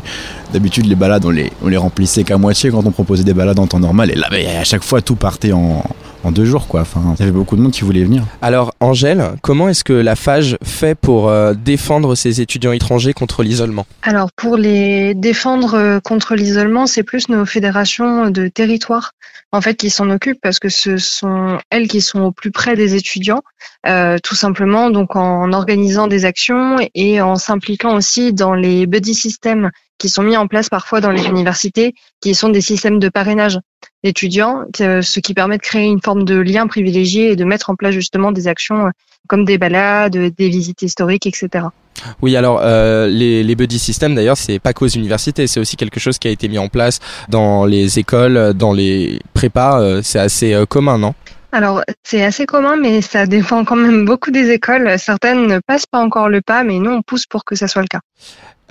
d'habitude 0.53 0.85
les 0.85 0.95
balades 0.95 1.25
on 1.25 1.29
les, 1.29 1.51
on 1.61 1.67
les 1.67 1.75
remplissait 1.75 2.23
qu'à 2.23 2.37
moitié 2.37 2.71
quand 2.71 2.85
on 2.85 2.91
proposait 2.91 3.25
des 3.25 3.33
balades 3.33 3.59
en 3.59 3.67
temps 3.67 3.81
normal. 3.81 4.11
Et 4.11 4.15
là, 4.15 4.29
bah, 4.31 4.37
à 4.61 4.63
chaque 4.63 4.83
fois 4.85 5.01
tout 5.01 5.15
partait 5.15 5.51
en, 5.51 5.83
en 6.23 6.31
deux 6.31 6.45
jours 6.45 6.67
quoi. 6.67 6.81
Enfin, 6.81 7.01
il 7.17 7.19
y 7.19 7.23
avait 7.23 7.31
beaucoup 7.31 7.55
de 7.55 7.61
monde 7.61 7.71
qui 7.71 7.81
voulait 7.81 8.03
venir. 8.03 8.23
Alors, 8.41 8.73
Angèle, 8.79 9.31
comment 9.41 9.69
est-ce 9.69 9.83
que 9.83 9.93
la 9.93 10.15
FAGE 10.15 10.57
fait 10.63 10.95
pour 10.95 11.29
euh, 11.29 11.53
défendre 11.53 12.15
ces 12.15 12.41
étudiants 12.41 12.71
étrangers 12.71 13.13
contre 13.13 13.43
l'isolement? 13.43 13.85
Alors 14.01 14.31
pour 14.31 14.57
les 14.57 15.13
défendre 15.13 15.75
euh, 15.75 15.99
contre 15.99 16.35
l'isolement, 16.35 16.87
c'est 16.87 17.03
plus 17.03 17.29
nos 17.29 17.45
fédérations 17.45 18.29
de 18.29 18.47
territoire 18.47 19.11
en 19.51 19.61
fait 19.61 19.75
qui 19.75 19.89
s'en 19.89 20.09
occupent 20.09 20.39
parce 20.41 20.59
que 20.59 20.69
ce 20.69 20.97
sont 20.97 21.59
elles 21.69 21.87
qui 21.87 22.01
sont 22.01 22.21
au 22.21 22.31
plus 22.31 22.51
près 22.51 22.75
des 22.75 22.95
étudiants, 22.95 23.41
euh, 23.85 24.17
tout 24.23 24.35
simplement 24.35 24.89
donc 24.89 25.15
en 25.15 25.51
organisant 25.51 26.07
des 26.07 26.25
actions 26.25 26.77
et 26.95 27.21
en 27.21 27.35
s'impliquant 27.35 27.95
aussi 27.95 28.33
dans 28.33 28.53
les 28.53 28.85
buddy 28.85 29.13
systems 29.13 29.71
qui 30.01 30.09
sont 30.09 30.23
mis 30.23 30.35
en 30.35 30.47
place 30.47 30.67
parfois 30.67 30.99
dans 30.99 31.11
les 31.11 31.27
universités, 31.27 31.93
qui 32.21 32.33
sont 32.33 32.49
des 32.49 32.59
systèmes 32.59 32.97
de 32.97 33.07
parrainage 33.07 33.59
d'étudiants, 34.03 34.65
ce 34.75 35.19
qui 35.19 35.35
permet 35.35 35.57
de 35.57 35.61
créer 35.61 35.85
une 35.85 36.01
forme 36.01 36.23
de 36.23 36.39
lien 36.39 36.65
privilégié 36.65 37.29
et 37.29 37.35
de 37.35 37.45
mettre 37.45 37.69
en 37.69 37.75
place 37.75 37.93
justement 37.93 38.31
des 38.31 38.47
actions 38.47 38.87
euh, 38.87 38.89
comme 39.27 39.45
des 39.45 39.59
balades, 39.59 40.17
des 40.17 40.49
visites 40.49 40.81
historiques, 40.81 41.27
etc. 41.27 41.65
Oui, 42.23 42.35
alors 42.35 42.61
euh, 42.63 43.05
les, 43.05 43.43
les 43.43 43.55
buddy 43.55 43.77
systems 43.77 44.15
d'ailleurs, 44.15 44.37
c'est 44.37 44.57
pas 44.57 44.73
qu'aux 44.73 44.87
universités, 44.87 45.45
c'est 45.45 45.59
aussi 45.59 45.77
quelque 45.77 45.99
chose 45.99 46.17
qui 46.17 46.27
a 46.27 46.31
été 46.31 46.47
mis 46.47 46.57
en 46.57 46.67
place 46.67 46.99
dans 47.29 47.65
les 47.65 47.99
écoles, 47.99 48.55
dans 48.55 48.73
les 48.73 49.19
prépas, 49.35 49.79
euh, 49.79 50.01
c'est 50.03 50.17
assez 50.17 50.63
commun, 50.67 50.97
non? 50.97 51.13
Alors, 51.51 51.83
c'est 52.01 52.23
assez 52.23 52.47
commun, 52.47 52.75
mais 52.75 53.01
ça 53.01 53.27
dépend 53.27 53.65
quand 53.65 53.75
même 53.75 54.05
beaucoup 54.05 54.31
des 54.31 54.49
écoles. 54.49 54.97
Certaines 54.97 55.47
ne 55.47 55.59
passent 55.59 55.85
pas 55.85 55.99
encore 55.99 56.29
le 56.29 56.41
pas, 56.41 56.63
mais 56.63 56.79
nous, 56.79 56.91
on 56.91 57.01
pousse 57.01 57.25
pour 57.25 57.43
que 57.43 57.55
ça 57.55 57.67
soit 57.67 57.81
le 57.81 57.89
cas. 57.89 57.99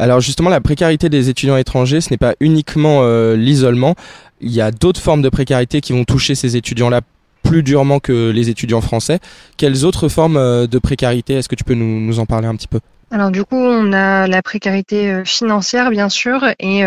Alors 0.00 0.20
justement, 0.20 0.48
la 0.48 0.62
précarité 0.62 1.10
des 1.10 1.28
étudiants 1.28 1.58
étrangers, 1.58 2.00
ce 2.00 2.08
n'est 2.10 2.16
pas 2.16 2.34
uniquement 2.40 3.00
euh, 3.02 3.36
l'isolement, 3.36 3.96
il 4.40 4.50
y 4.50 4.62
a 4.62 4.70
d'autres 4.70 5.00
formes 5.00 5.20
de 5.20 5.28
précarité 5.28 5.82
qui 5.82 5.92
vont 5.92 6.04
toucher 6.04 6.34
ces 6.34 6.56
étudiants-là 6.56 7.02
plus 7.42 7.62
durement 7.62 8.00
que 8.00 8.30
les 8.30 8.48
étudiants 8.48 8.80
français. 8.80 9.18
Quelles 9.58 9.84
autres 9.84 10.08
formes 10.08 10.38
euh, 10.38 10.66
de 10.66 10.78
précarité? 10.78 11.34
Est-ce 11.34 11.50
que 11.50 11.54
tu 11.54 11.64
peux 11.64 11.74
nous, 11.74 12.18
en 12.18 12.24
parler 12.24 12.46
un 12.46 12.56
petit 12.56 12.66
peu? 12.66 12.80
Alors 13.10 13.30
du 13.30 13.44
coup, 13.44 13.56
on 13.56 13.92
a 13.92 14.26
la 14.26 14.40
précarité 14.40 15.10
euh, 15.10 15.24
financière, 15.26 15.90
bien 15.90 16.08
sûr, 16.08 16.46
et 16.58 16.82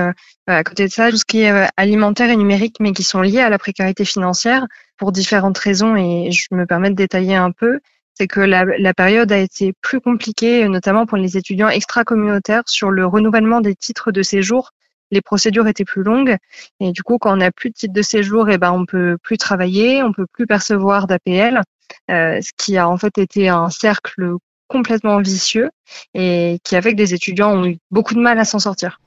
à 0.48 0.64
côté 0.64 0.88
de 0.88 0.92
ça, 0.92 1.12
tout 1.12 1.18
ce 1.18 1.26
qui 1.26 1.42
est 1.42 1.68
alimentaire 1.78 2.32
et 2.32 2.36
numérique, 2.36 2.78
mais 2.80 2.94
qui 2.94 3.04
sont 3.04 3.22
liés 3.22 3.42
à 3.42 3.50
la 3.50 3.60
précarité 3.60 4.06
financière 4.06 4.66
pour 4.98 5.12
différentes 5.12 5.60
raisons, 5.60 5.96
et 5.96 6.32
je 6.32 6.48
me 6.52 6.66
permets 6.66 6.90
de 6.90 6.96
détailler 6.96 7.36
un 7.36 7.52
peu. 7.52 7.80
C'est 8.16 8.28
que 8.28 8.40
la, 8.40 8.66
la 8.66 8.94
période 8.94 9.32
a 9.32 9.38
été 9.38 9.74
plus 9.82 10.00
compliquée, 10.00 10.68
notamment 10.68 11.06
pour 11.06 11.18
les 11.18 11.38
étudiants 11.38 11.70
extra-communautaires, 11.70 12.64
sur 12.68 12.92
le 12.92 13.06
renouvellement 13.06 13.62
des 13.62 13.76
titres 13.76 14.12
de 14.12 14.22
séjour. 14.22 14.72
Les 15.12 15.22
procédures 15.22 15.68
étaient 15.68 15.86
plus 15.86 16.04
longues, 16.04 16.38
et 16.80 16.92
du 16.92 17.04
coup, 17.04 17.18
quand 17.20 17.34
on 17.34 17.38
n'a 17.38 17.52
plus 17.52 17.70
de 17.70 17.76
titre 17.76 17.94
de 17.94 18.02
séjour, 18.02 18.50
et 18.50 18.58
ben, 18.58 18.72
on 18.72 18.86
peut 18.86 19.18
plus 19.22 19.38
travailler, 19.38 20.02
on 20.04 20.12
peut 20.12 20.26
plus 20.32 20.48
percevoir 20.48 21.08
d'APL, 21.08 21.62
euh, 22.10 22.42
ce 22.42 22.52
qui 22.58 22.78
a 22.78 22.90
en 22.90 22.98
fait 22.98 23.18
été 23.18 23.50
un 23.50 23.70
cercle 23.70 24.36
complètement 24.74 25.22
vicieux 25.22 25.70
et 26.14 26.58
qui 26.64 26.76
a 26.76 26.82
fait 26.82 26.92
que 26.92 26.98
des 26.98 27.14
étudiants 27.14 27.54
ont 27.56 27.66
eu 27.66 27.78
beaucoup 27.92 28.16
de 28.16 28.20
mal 28.20 28.40
à 28.40 28.44
s'en 28.44 28.60
sortir. 28.60 29.00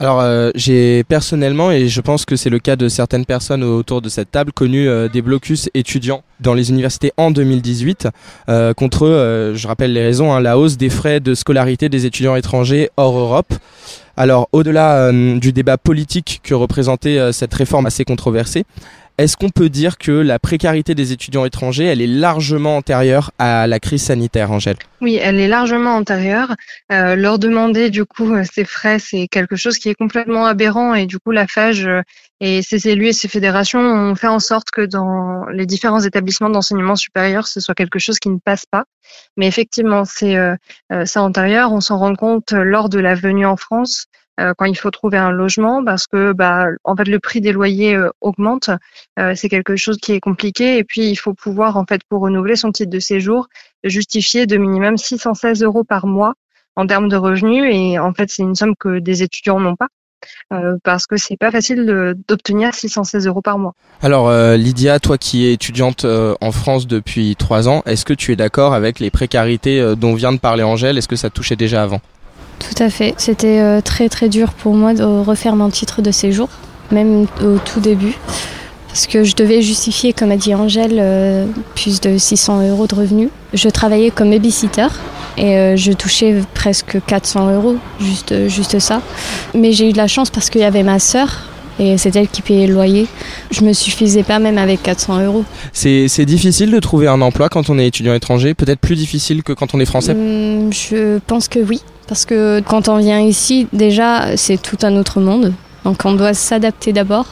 Alors 0.00 0.20
euh, 0.20 0.50
j'ai 0.54 1.04
personnellement, 1.04 1.70
et 1.70 1.88
je 1.88 2.00
pense 2.00 2.24
que 2.24 2.36
c'est 2.36 2.50
le 2.50 2.60
cas 2.60 2.76
de 2.76 2.88
certaines 2.88 3.26
personnes 3.26 3.64
autour 3.64 4.00
de 4.00 4.08
cette 4.08 4.30
table, 4.30 4.52
connu 4.52 4.88
euh, 4.88 5.08
des 5.08 5.20
blocus 5.20 5.68
étudiants 5.74 6.22
dans 6.40 6.54
les 6.54 6.70
universités 6.70 7.12
en 7.16 7.30
2018 7.32 8.08
euh, 8.48 8.72
contre, 8.72 9.06
euh, 9.06 9.54
je 9.56 9.66
rappelle 9.66 9.92
les 9.92 10.02
raisons, 10.02 10.32
hein, 10.32 10.40
la 10.40 10.56
hausse 10.56 10.76
des 10.76 10.88
frais 10.88 11.20
de 11.20 11.34
scolarité 11.34 11.88
des 11.88 12.06
étudiants 12.06 12.36
étrangers 12.36 12.90
hors 12.96 13.18
Europe. 13.18 13.52
Alors, 14.16 14.48
au-delà 14.50 15.12
du 15.12 15.52
débat 15.52 15.78
politique 15.78 16.40
que 16.42 16.52
représentait 16.52 17.32
cette 17.32 17.54
réforme 17.54 17.86
assez 17.86 18.04
controversée, 18.04 18.64
est-ce 19.18 19.36
qu'on 19.36 19.50
peut 19.50 19.68
dire 19.68 19.98
que 19.98 20.12
la 20.12 20.38
précarité 20.38 20.94
des 20.94 21.12
étudiants 21.12 21.44
étrangers, 21.44 21.86
elle 21.86 22.00
est 22.00 22.06
largement 22.06 22.76
antérieure 22.76 23.32
à 23.40 23.66
la 23.66 23.80
crise 23.80 24.02
sanitaire, 24.02 24.52
Angèle? 24.52 24.76
Oui, 25.00 25.18
elle 25.20 25.40
est 25.40 25.48
largement 25.48 25.96
antérieure. 25.96 26.54
Euh, 26.92 27.16
leur 27.16 27.40
demander 27.40 27.90
du 27.90 28.04
coup 28.04 28.32
euh, 28.32 28.44
ces 28.50 28.64
frais, 28.64 29.00
c'est 29.00 29.26
quelque 29.26 29.56
chose 29.56 29.78
qui 29.78 29.88
est 29.88 29.96
complètement 29.96 30.46
aberrant 30.46 30.94
et 30.94 31.06
du 31.06 31.18
coup 31.18 31.32
la 31.32 31.48
FAGE 31.48 31.86
euh, 31.86 32.02
et 32.40 32.62
ses 32.62 32.88
élus 32.88 33.08
et 33.08 33.12
ses 33.12 33.26
fédérations 33.26 33.80
ont 33.80 34.14
fait 34.14 34.28
en 34.28 34.38
sorte 34.38 34.70
que 34.70 34.82
dans 34.82 35.46
les 35.52 35.66
différents 35.66 36.00
établissements 36.00 36.50
d'enseignement 36.50 36.94
supérieur, 36.94 37.48
ce 37.48 37.58
soit 37.58 37.74
quelque 37.74 37.98
chose 37.98 38.20
qui 38.20 38.28
ne 38.28 38.38
passe 38.38 38.64
pas. 38.64 38.84
Mais 39.36 39.48
effectivement, 39.48 40.04
c'est 40.04 40.36
euh, 40.36 40.54
ça 41.04 41.22
antérieur. 41.22 41.72
On 41.72 41.80
s'en 41.80 41.98
rend 41.98 42.14
compte 42.14 42.52
lors 42.52 42.88
de 42.88 43.00
la 43.00 43.16
venue 43.16 43.46
en 43.46 43.56
France 43.56 44.06
euh, 44.06 44.17
quand 44.56 44.64
il 44.64 44.76
faut 44.76 44.90
trouver 44.90 45.18
un 45.18 45.30
logement 45.30 45.84
parce 45.84 46.06
que 46.06 46.32
bah 46.32 46.66
en 46.84 46.94
fait 46.96 47.08
le 47.08 47.18
prix 47.18 47.40
des 47.40 47.52
loyers 47.52 47.94
euh, 47.94 48.10
augmente 48.20 48.70
euh, 49.18 49.34
c'est 49.34 49.48
quelque 49.48 49.76
chose 49.76 49.98
qui 49.98 50.12
est 50.12 50.20
compliqué. 50.20 50.78
Et 50.78 50.84
puis 50.84 51.08
il 51.10 51.16
faut 51.16 51.34
pouvoir 51.34 51.76
en 51.76 51.84
fait 51.84 52.00
pour 52.08 52.22
renouveler 52.22 52.56
son 52.56 52.72
titre 52.72 52.90
de 52.90 53.00
séjour 53.00 53.48
justifier 53.84 54.46
de 54.46 54.56
minimum 54.56 54.96
616 54.96 55.62
euros 55.62 55.84
par 55.84 56.06
mois 56.06 56.34
en 56.76 56.86
termes 56.86 57.08
de 57.08 57.16
revenus. 57.16 57.64
Et 57.72 57.98
en 57.98 58.14
fait 58.14 58.30
c'est 58.30 58.42
une 58.42 58.54
somme 58.54 58.74
que 58.78 58.98
des 58.98 59.22
étudiants 59.22 59.60
n'ont 59.60 59.76
pas 59.76 59.88
euh, 60.52 60.76
parce 60.82 61.06
que 61.06 61.16
c'est 61.16 61.36
pas 61.36 61.50
facile 61.50 62.14
d'obtenir 62.26 62.74
616 62.74 63.26
euros 63.26 63.42
par 63.42 63.58
mois. 63.58 63.74
Alors 64.02 64.28
euh, 64.28 64.56
Lydia, 64.56 64.98
toi 64.98 65.18
qui 65.18 65.46
es 65.46 65.52
étudiante 65.52 66.04
euh, 66.04 66.34
en 66.40 66.52
France 66.52 66.86
depuis 66.86 67.36
trois 67.36 67.68
ans, 67.68 67.82
est-ce 67.86 68.04
que 68.04 68.14
tu 68.14 68.32
es 68.32 68.36
d'accord 68.36 68.74
avec 68.74 68.98
les 68.98 69.10
précarités 69.10 69.94
dont 69.96 70.14
vient 70.14 70.32
de 70.32 70.38
parler 70.38 70.62
Angèle? 70.62 70.98
Est-ce 70.98 71.08
que 71.08 71.16
ça 71.16 71.30
touchait 71.30 71.56
déjà 71.56 71.82
avant? 71.82 72.00
Tout 72.58 72.82
à 72.82 72.90
fait. 72.90 73.14
C'était 73.16 73.60
euh, 73.60 73.80
très 73.80 74.08
très 74.08 74.28
dur 74.28 74.52
pour 74.52 74.74
moi 74.74 74.94
de 74.94 75.02
refaire 75.02 75.56
mon 75.56 75.70
titre 75.70 76.02
de 76.02 76.10
séjour, 76.10 76.48
même 76.90 77.26
au 77.42 77.58
tout 77.58 77.80
début. 77.80 78.14
Parce 78.88 79.06
que 79.06 79.22
je 79.22 79.36
devais 79.36 79.62
justifier, 79.62 80.12
comme 80.12 80.30
a 80.30 80.36
dit 80.36 80.54
Angèle, 80.54 80.96
euh, 80.98 81.46
plus 81.74 82.00
de 82.00 82.18
600 82.18 82.68
euros 82.68 82.86
de 82.86 82.94
revenus. 82.94 83.28
Je 83.52 83.68
travaillais 83.68 84.10
comme 84.10 84.30
babysitter 84.30 84.88
et 85.36 85.56
euh, 85.56 85.76
je 85.76 85.92
touchais 85.92 86.36
presque 86.54 86.98
400 87.06 87.54
euros, 87.54 87.76
juste, 88.00 88.48
juste 88.48 88.78
ça. 88.78 89.00
Mais 89.54 89.72
j'ai 89.72 89.88
eu 89.88 89.92
de 89.92 89.98
la 89.98 90.08
chance 90.08 90.30
parce 90.30 90.50
qu'il 90.50 90.62
y 90.62 90.64
avait 90.64 90.82
ma 90.82 90.98
sœur 90.98 91.48
et 91.78 91.98
c'est 91.98 92.14
elle 92.16 92.28
qui 92.28 92.42
payait 92.42 92.66
le 92.66 92.74
loyer. 92.74 93.06
Je 93.50 93.62
me 93.62 93.72
suffisais 93.72 94.22
pas 94.22 94.38
même 94.38 94.58
avec 94.58 94.82
400 94.82 95.24
euros. 95.24 95.44
C'est 95.72 96.24
difficile 96.24 96.70
de 96.70 96.78
trouver 96.80 97.06
un 97.08 97.20
emploi 97.20 97.48
quand 97.48 97.70
on 97.70 97.78
est 97.78 97.86
étudiant 97.86 98.14
étranger, 98.14 98.54
peut-être 98.54 98.80
plus 98.80 98.96
difficile 98.96 99.42
que 99.42 99.52
quand 99.52 99.74
on 99.74 99.80
est 99.80 99.86
français? 99.86 100.12
Hum, 100.12 100.72
Je 100.72 101.18
pense 101.26 101.48
que 101.48 101.58
oui, 101.60 101.82
parce 102.06 102.24
que 102.24 102.60
quand 102.66 102.88
on 102.88 102.98
vient 102.98 103.20
ici, 103.20 103.66
déjà, 103.72 104.36
c'est 104.36 104.60
tout 104.60 104.78
un 104.82 104.96
autre 104.96 105.20
monde. 105.20 105.52
Donc 105.84 106.04
on 106.04 106.12
doit 106.12 106.34
s'adapter 106.34 106.92
d'abord. 106.92 107.26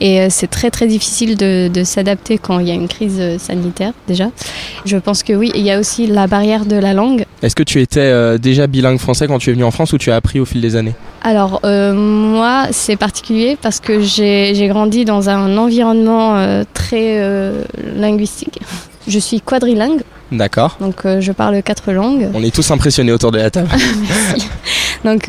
Et 0.00 0.20
euh, 0.20 0.26
c'est 0.30 0.48
très 0.48 0.70
très 0.70 0.86
difficile 0.86 1.36
de, 1.36 1.68
de 1.68 1.84
s'adapter 1.84 2.38
quand 2.38 2.58
il 2.58 2.68
y 2.68 2.70
a 2.70 2.74
une 2.74 2.88
crise 2.88 3.18
euh, 3.20 3.38
sanitaire 3.38 3.92
déjà. 4.08 4.30
Je 4.84 4.96
pense 4.96 5.22
que 5.22 5.32
oui, 5.32 5.52
il 5.54 5.62
y 5.62 5.70
a 5.70 5.78
aussi 5.78 6.06
la 6.06 6.26
barrière 6.26 6.64
de 6.66 6.76
la 6.76 6.92
langue. 6.92 7.24
Est-ce 7.42 7.56
que 7.56 7.62
tu 7.62 7.80
étais 7.80 8.00
euh, 8.00 8.38
déjà 8.38 8.66
bilingue 8.66 8.98
français 8.98 9.26
quand 9.26 9.38
tu 9.38 9.50
es 9.50 9.52
venu 9.52 9.64
en 9.64 9.70
France 9.70 9.92
ou 9.92 9.98
tu 9.98 10.10
as 10.10 10.16
appris 10.16 10.40
au 10.40 10.44
fil 10.44 10.60
des 10.60 10.76
années? 10.76 10.94
Alors 11.22 11.60
euh, 11.64 11.92
moi 11.92 12.68
c'est 12.70 12.96
particulier 12.96 13.58
parce 13.60 13.80
que 13.80 14.00
j'ai 14.00 14.66
grandi 14.68 15.04
dans 15.04 15.28
un 15.28 15.56
environnement 15.58 16.36
euh, 16.36 16.64
très 16.72 17.18
euh, 17.20 17.62
linguistique. 17.96 18.60
Je 19.06 19.18
suis 19.18 19.40
quadrilingue. 19.40 20.00
D'accord. 20.32 20.76
Donc 20.80 21.02
je 21.04 21.32
parle 21.32 21.60
quatre 21.62 21.90
langues. 21.90 22.28
On 22.34 22.42
est 22.42 22.54
tous 22.54 22.70
impressionnés 22.70 23.10
autour 23.10 23.32
de 23.32 23.38
la 23.38 23.50
table. 23.50 23.68
Donc 25.04 25.28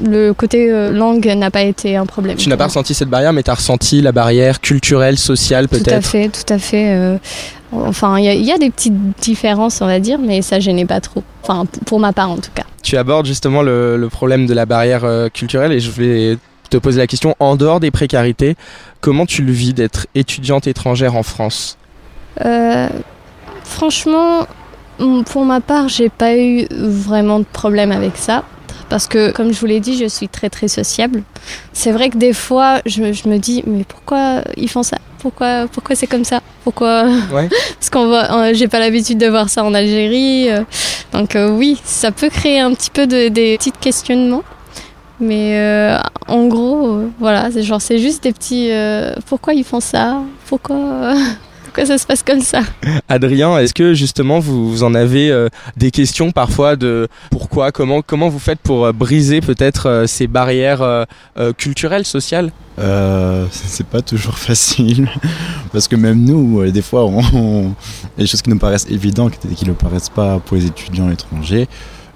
le 0.00 0.32
côté 0.32 0.70
euh, 0.70 0.90
langue 0.90 1.26
n'a 1.26 1.50
pas 1.50 1.62
été 1.62 1.96
un 1.96 2.06
problème. 2.06 2.36
Tu 2.36 2.48
n'as 2.48 2.56
pas 2.56 2.66
ressenti 2.66 2.94
cette 2.94 3.08
barrière, 3.08 3.32
mais 3.32 3.42
tu 3.42 3.50
as 3.50 3.54
ressenti 3.54 4.00
la 4.00 4.12
barrière 4.12 4.60
culturelle, 4.60 5.18
sociale 5.18 5.68
peut-être 5.68 5.84
Tout 5.84 5.94
à 5.94 6.00
fait, 6.00 6.28
tout 6.28 6.52
à 6.52 6.58
fait. 6.58 6.94
Euh, 6.94 7.18
enfin, 7.72 8.18
il 8.18 8.24
y, 8.24 8.44
y, 8.44 8.52
a 8.52 8.58
des 8.58 8.70
petites 8.70 9.16
différences, 9.20 9.80
on 9.80 9.86
va 9.86 10.00
dire, 10.00 10.18
mais 10.18 10.42
ça 10.42 10.60
gênait 10.60 10.86
pas 10.86 11.00
trop. 11.00 11.22
Enfin, 11.42 11.64
pour 11.86 12.00
ma 12.00 12.12
part 12.12 12.30
en 12.30 12.36
tout 12.36 12.50
cas. 12.54 12.64
Tu 12.82 12.96
abordes 12.96 13.26
justement 13.26 13.62
le, 13.62 13.96
le 13.96 14.08
problème 14.08 14.46
de 14.46 14.54
la 14.54 14.66
barrière 14.66 15.04
euh, 15.04 15.28
culturelle 15.28 15.72
et 15.72 15.80
je 15.80 15.90
vais 15.90 16.38
te 16.70 16.76
poser 16.76 16.98
la 16.98 17.06
question, 17.06 17.34
en 17.38 17.56
dehors 17.56 17.80
des 17.80 17.90
précarités, 17.90 18.56
comment 19.00 19.26
tu 19.26 19.42
le 19.42 19.52
vis 19.52 19.74
d'être 19.74 20.06
étudiante 20.14 20.66
étrangère 20.66 21.16
en 21.16 21.22
France? 21.22 21.76
Franchement, 23.64 24.46
pour 25.26 25.44
ma 25.44 25.60
part, 25.60 25.88
j'ai 25.88 26.08
pas 26.08 26.36
eu 26.36 26.66
vraiment 26.70 27.40
de 27.40 27.44
problème 27.44 27.92
avec 27.92 28.16
ça 28.16 28.44
parce 28.92 29.06
que 29.06 29.30
comme 29.30 29.54
je 29.54 29.58
vous 29.58 29.64
l'ai 29.64 29.80
dit 29.80 29.96
je 29.96 30.04
suis 30.04 30.28
très 30.28 30.50
très 30.50 30.68
sociable. 30.68 31.22
C'est 31.72 31.92
vrai 31.92 32.10
que 32.10 32.18
des 32.18 32.34
fois 32.34 32.82
je, 32.84 33.14
je, 33.14 33.26
me 33.26 33.38
dis 33.38 33.64
mais 33.66 33.84
pourquoi 33.84 34.42
ils 34.58 34.68
font 34.68 34.82
ça? 34.82 34.98
Pourquoi 35.18 35.66
pourquoi 35.72 35.96
c'est 35.96 36.06
comme 36.06 36.24
ça? 36.24 36.42
Pourquoi? 36.62 37.06
Ouais. 37.32 37.48
parce 37.78 37.88
qu'on 37.88 38.06
voit 38.08 38.52
j'ai 38.52 38.68
pas 38.68 38.80
l'habitude 38.80 39.16
de 39.16 39.28
voir 39.28 39.48
ça 39.48 39.64
en 39.64 39.72
Algérie 39.72 40.50
donc 41.14 41.36
euh, 41.36 41.48
oui 41.48 41.80
ça 41.84 42.10
peut 42.12 42.28
créer 42.28 42.60
un 42.60 42.74
petit 42.74 42.90
peu 42.90 43.06
de, 43.06 43.28
des 43.28 43.56
petits 43.56 43.72
questionnements. 43.72 44.44
Mais 45.20 45.58
euh, 45.58 45.96
en 46.28 46.46
gros 46.48 46.86
euh, 46.88 47.10
voilà 47.18 47.50
c'est 47.50 47.62
genre 47.62 47.80
c'est 47.80 47.98
juste 47.98 48.24
des 48.24 48.32
petits 48.34 48.68
euh, 48.72 49.14
pourquoi 49.24 49.54
ils 49.54 49.64
font 49.64 49.80
ça? 49.80 50.20
Pourquoi? 50.48 51.14
pourquoi 51.72 51.86
ça 51.86 51.96
se 51.96 52.06
passe 52.06 52.22
comme 52.22 52.42
ça 52.42 52.60
Adrien, 53.08 53.56
est-ce 53.56 53.72
que 53.72 53.94
justement 53.94 54.40
vous, 54.40 54.70
vous 54.70 54.82
en 54.82 54.94
avez 54.94 55.30
euh, 55.30 55.48
des 55.78 55.90
questions 55.90 56.30
parfois 56.30 56.76
de 56.76 57.08
pourquoi, 57.30 57.72
comment, 57.72 58.02
comment 58.02 58.28
vous 58.28 58.38
faites 58.38 58.58
pour 58.58 58.84
euh, 58.84 58.92
briser 58.92 59.40
peut-être 59.40 59.88
euh, 59.88 60.06
ces 60.06 60.26
barrières 60.26 60.82
euh, 60.82 61.06
culturelles, 61.56 62.04
sociales? 62.04 62.52
Euh, 62.78 63.46
c'est 63.50 63.86
pas 63.86 64.02
toujours 64.02 64.36
facile 64.36 65.08
parce 65.72 65.88
que 65.88 65.96
même 65.96 66.22
nous 66.22 66.70
des 66.70 66.82
fois 66.82 67.06
on, 67.06 67.22
on, 67.32 67.74
les 68.18 68.26
choses 68.26 68.42
qui 68.42 68.50
nous 68.50 68.58
paraissent 68.58 68.88
évidentes 68.90 69.38
qui 69.56 69.66
ne 69.66 69.72
paraissent 69.72 70.10
pas 70.10 70.40
pour 70.40 70.58
les 70.58 70.66
étudiants 70.66 71.10
étrangers 71.10 71.68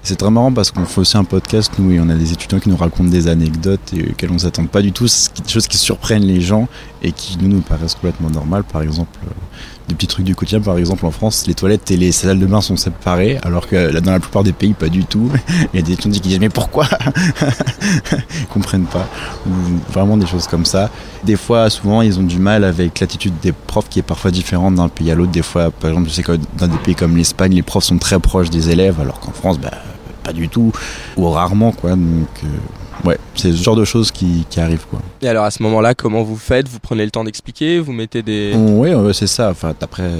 c'est 0.07 0.15
très 0.15 0.31
marrant 0.31 0.53
parce 0.53 0.71
qu'on 0.71 0.85
fait 0.85 1.01
aussi 1.01 1.17
un 1.17 1.25
podcast 1.25 1.69
nous 1.79 1.91
et 1.91 1.99
on 1.99 2.07
a 2.07 2.15
des 2.15 2.31
étudiants 2.31 2.59
qui 2.59 2.69
nous 2.69 2.77
racontent 2.77 3.09
des 3.09 3.27
anecdotes 3.27 3.93
et 3.93 4.11
auxquelles 4.11 4.31
on 4.31 4.37
s'attend 4.37 4.65
pas 4.65 4.81
du 4.81 4.93
tout. 4.93 5.03
Des 5.03 5.49
choses 5.49 5.67
qui 5.67 5.77
surprennent 5.77 6.23
les 6.23 6.39
gens 6.39 6.69
et 7.03 7.11
qui 7.11 7.37
nous 7.41 7.49
nous 7.49 7.59
paraissent 7.59 7.95
complètement 7.95 8.29
normales. 8.29 8.63
Par 8.63 8.81
exemple 8.81 9.19
euh, 9.25 9.31
des 9.89 9.95
petits 9.95 10.07
trucs 10.07 10.25
du 10.25 10.33
quotidien. 10.33 10.61
Par 10.61 10.77
exemple 10.77 11.05
en 11.05 11.11
France 11.11 11.45
les 11.45 11.53
toilettes 11.53 11.91
et 11.91 11.97
les 11.97 12.13
salles 12.13 12.39
de 12.39 12.45
bain 12.45 12.61
sont 12.61 12.77
séparées 12.77 13.37
alors 13.43 13.67
que 13.67 13.75
là, 13.75 13.99
dans 13.99 14.13
la 14.13 14.21
plupart 14.21 14.45
des 14.45 14.53
pays 14.53 14.73
pas 14.73 14.87
du 14.87 15.03
tout. 15.03 15.29
Il 15.73 15.77
y 15.77 15.83
a 15.83 15.85
des 15.85 15.91
étudiants 15.91 16.21
qui 16.21 16.21
disent 16.21 16.39
mais 16.39 16.47
pourquoi? 16.47 16.87
Ils 18.39 18.47
comprennent 18.47 18.85
pas. 18.85 19.09
Ou 19.45 19.51
vraiment 19.91 20.15
des 20.15 20.25
choses 20.25 20.47
comme 20.47 20.63
ça. 20.63 20.89
Des 21.25 21.35
fois 21.35 21.69
souvent 21.69 22.01
ils 22.01 22.17
ont 22.17 22.23
du 22.23 22.39
mal 22.39 22.63
avec 22.63 23.01
l'attitude 23.01 23.33
des 23.41 23.51
profs 23.51 23.89
qui 23.89 23.99
est 23.99 24.03
parfois 24.03 24.31
différente 24.31 24.75
d'un 24.75 24.87
pays 24.87 25.11
à 25.11 25.15
l'autre. 25.15 25.33
Des 25.33 25.41
fois 25.41 25.69
par 25.69 25.89
exemple 25.89 26.07
je 26.07 26.13
sais 26.13 26.23
que 26.23 26.39
dans 26.57 26.67
des 26.67 26.77
pays 26.77 26.95
comme 26.95 27.17
l'Espagne 27.17 27.53
les 27.53 27.61
profs 27.61 27.83
sont 27.83 27.97
très 27.97 28.19
proches 28.19 28.49
des 28.49 28.69
élèves 28.69 29.01
alors 29.01 29.19
qu'en 29.19 29.33
France 29.33 29.59
bah, 29.59 29.71
pas 30.27 30.33
du 30.33 30.49
tout 30.49 30.71
ou 31.15 31.29
rarement 31.29 31.71
quoi. 31.71 31.91
Donc 31.91 32.27
euh, 32.43 33.07
ouais 33.07 33.17
c'est 33.35 33.51
ce 33.53 33.63
genre 33.63 33.77
de 33.77 33.85
choses 33.85 34.11
qui, 34.11 34.45
qui 34.49 34.59
arrivent 34.59 34.85
quoi. 34.89 34.99
Et 35.21 35.27
alors 35.29 35.45
à 35.45 35.51
ce 35.51 35.63
moment 35.63 35.79
là 35.79 35.95
comment 35.95 36.23
vous 36.23 36.35
faites? 36.35 36.67
Vous 36.67 36.79
prenez 36.79 37.05
le 37.05 37.11
temps 37.11 37.23
d'expliquer? 37.23 37.79
Vous 37.79 37.93
mettez 37.93 38.21
des 38.21 38.53
oui 38.55 38.89
c'est 39.13 39.27
ça. 39.27 39.49
Enfin 39.51 39.73
après 39.81 40.11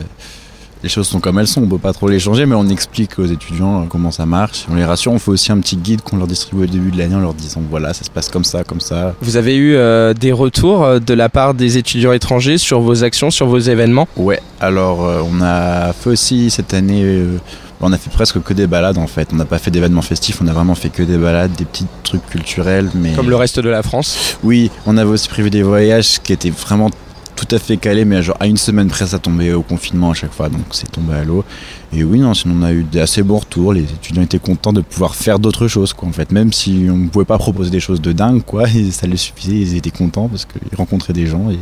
les 0.84 0.90
choses 0.90 1.08
sont 1.08 1.20
comme 1.20 1.40
elles 1.40 1.48
sont. 1.48 1.64
On 1.64 1.68
peut 1.68 1.80
pas 1.80 1.92
trop 1.92 2.08
les 2.08 2.20
changer 2.20 2.46
mais 2.46 2.56
on 2.56 2.70
explique 2.70 3.20
aux 3.20 3.26
étudiants 3.26 3.88
comment 3.90 4.12
ça 4.12 4.26
marche. 4.26 4.66
On 4.72 4.76
les 4.76 4.86
rassure. 4.86 5.12
On 5.12 5.20
fait 5.20 5.32
aussi 5.32 5.52
un 5.52 5.60
petit 5.60 5.76
guide 5.76 6.02
qu'on 6.02 6.18
leur 6.18 6.28
distribue 6.28 6.64
au 6.64 6.68
début 6.68 6.92
de 6.92 6.98
l'année 7.00 7.16
en 7.16 7.20
leur 7.20 7.34
disant 7.34 7.62
voilà 7.70 7.94
ça 7.94 8.06
se 8.06 8.12
passe 8.12 8.30
comme 8.30 8.46
ça 8.46 8.64
comme 8.64 8.80
ça. 8.80 9.14
Vous 9.22 9.36
avez 9.36 9.56
eu 9.58 9.76
euh, 9.76 10.14
des 10.14 10.32
retours 10.32 11.02
de 11.02 11.14
la 11.14 11.28
part 11.28 11.54
des 11.54 11.78
étudiants 11.78 12.14
étrangers 12.14 12.58
sur 12.58 12.80
vos 12.80 13.04
actions 13.04 13.32
sur 13.32 13.48
vos 13.48 13.60
événements? 13.60 14.08
Ouais. 14.16 14.40
Alors 14.62 15.04
euh, 15.04 15.22
on 15.30 15.42
a 15.42 15.92
fait 15.94 16.12
aussi 16.12 16.50
cette 16.50 16.74
année 16.74 17.04
euh, 17.04 17.38
on 17.81 17.91
a 17.91 17.98
fait 17.98 18.10
presque 18.10 18.41
que 18.41 18.53
des 18.53 18.67
balades 18.67 18.98
en 18.98 19.07
fait. 19.07 19.29
On 19.34 19.36
n'a 19.36 19.46
pas 19.46 19.60
fait 19.60 19.72
d'événements 19.72 20.01
festifs, 20.01 20.41
on 20.41 20.48
a 20.48 20.53
vraiment 20.53 20.75
fait 20.75 20.89
que 20.89 21.03
des 21.03 21.17
balades, 21.17 21.51
des 21.53 21.65
petits 21.65 21.86
trucs 22.03 22.25
culturels. 22.27 22.89
Mais... 22.96 23.13
Comme 23.13 23.29
le 23.29 23.36
reste 23.36 23.60
de 23.60 23.69
la 23.69 23.84
France 23.84 24.38
Oui, 24.43 24.72
on 24.86 24.98
avait 24.98 25.12
aussi 25.12 25.27
prévu 25.27 25.50
des 25.50 25.63
voyages 25.63 26.19
qui 26.22 26.34
étaient 26.34 26.50
vraiment 26.50 26.89
tout 27.38 27.55
à 27.55 27.60
fait 27.60 27.77
calés, 27.77 28.03
mais 28.03 28.24
genre 28.24 28.36
à 28.39 28.48
une 28.48 28.57
semaine 28.57 28.88
près 28.88 29.05
ça 29.05 29.19
tombait 29.19 29.53
au 29.53 29.62
confinement 29.62 30.10
à 30.10 30.13
chaque 30.15 30.34
fois, 30.34 30.50
donc 30.50 30.63
c'est 30.72 30.91
tombé 30.91 31.13
à 31.13 31.24
l'eau. 31.24 31.46
Et 31.93 32.03
oui, 32.03 32.19
non, 32.19 32.34
sinon 32.34 32.55
on 32.60 32.63
a 32.63 32.74
eu 32.74 32.84
des 32.84 33.00
assez 33.00 33.22
bons 33.22 33.38
retours, 33.38 33.74
les 33.74 33.84
étudiants 33.84 34.24
étaient 34.24 34.39
contents 34.39 34.74
de 34.74 34.81
pouvoir 34.81 35.15
faire 35.15 35.38
d'autres 35.38 35.67
choses, 35.67 35.93
quoi, 35.93 36.10
en 36.10 36.12
fait. 36.12 36.31
Même 36.31 36.51
si 36.51 36.88
on 36.89 36.98
ne 36.98 37.07
pouvait 37.07 37.25
pas 37.25 37.38
proposer 37.38 37.69
des 37.69 37.79
choses 37.79 38.01
de 38.01 38.12
dingue, 38.12 38.41
quoi, 38.43 38.67
et 38.67 38.91
ça 38.91 39.05
les 39.05 39.17
suffisait, 39.17 39.55
ils 39.55 39.77
étaient 39.77 39.91
contents 39.91 40.27
parce 40.27 40.46
qu'ils 40.46 40.75
rencontraient 40.77 41.13
des 41.13 41.27
gens 41.27 41.51
et 41.51 41.60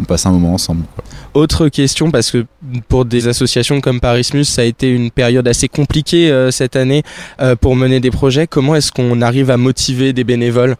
on 0.00 0.04
passe 0.04 0.26
un 0.26 0.32
moment 0.32 0.54
ensemble. 0.54 0.84
Quoi. 0.94 1.04
Autre 1.34 1.68
question, 1.68 2.10
parce 2.10 2.30
que 2.30 2.46
pour 2.88 3.04
des 3.04 3.28
associations 3.28 3.80
comme 3.80 4.00
Parismus, 4.00 4.44
ça 4.44 4.62
a 4.62 4.64
été 4.64 4.90
une 4.90 5.10
période 5.10 5.46
assez 5.48 5.68
compliquée 5.68 6.30
euh, 6.30 6.50
cette 6.50 6.76
année 6.76 7.02
euh, 7.40 7.56
pour 7.56 7.76
mener 7.76 8.00
des 8.00 8.10
projets. 8.10 8.46
Comment 8.46 8.74
est-ce 8.74 8.92
qu'on 8.92 9.20
arrive 9.22 9.50
à 9.50 9.56
motiver 9.56 10.12
des 10.12 10.24
bénévoles? 10.24 10.76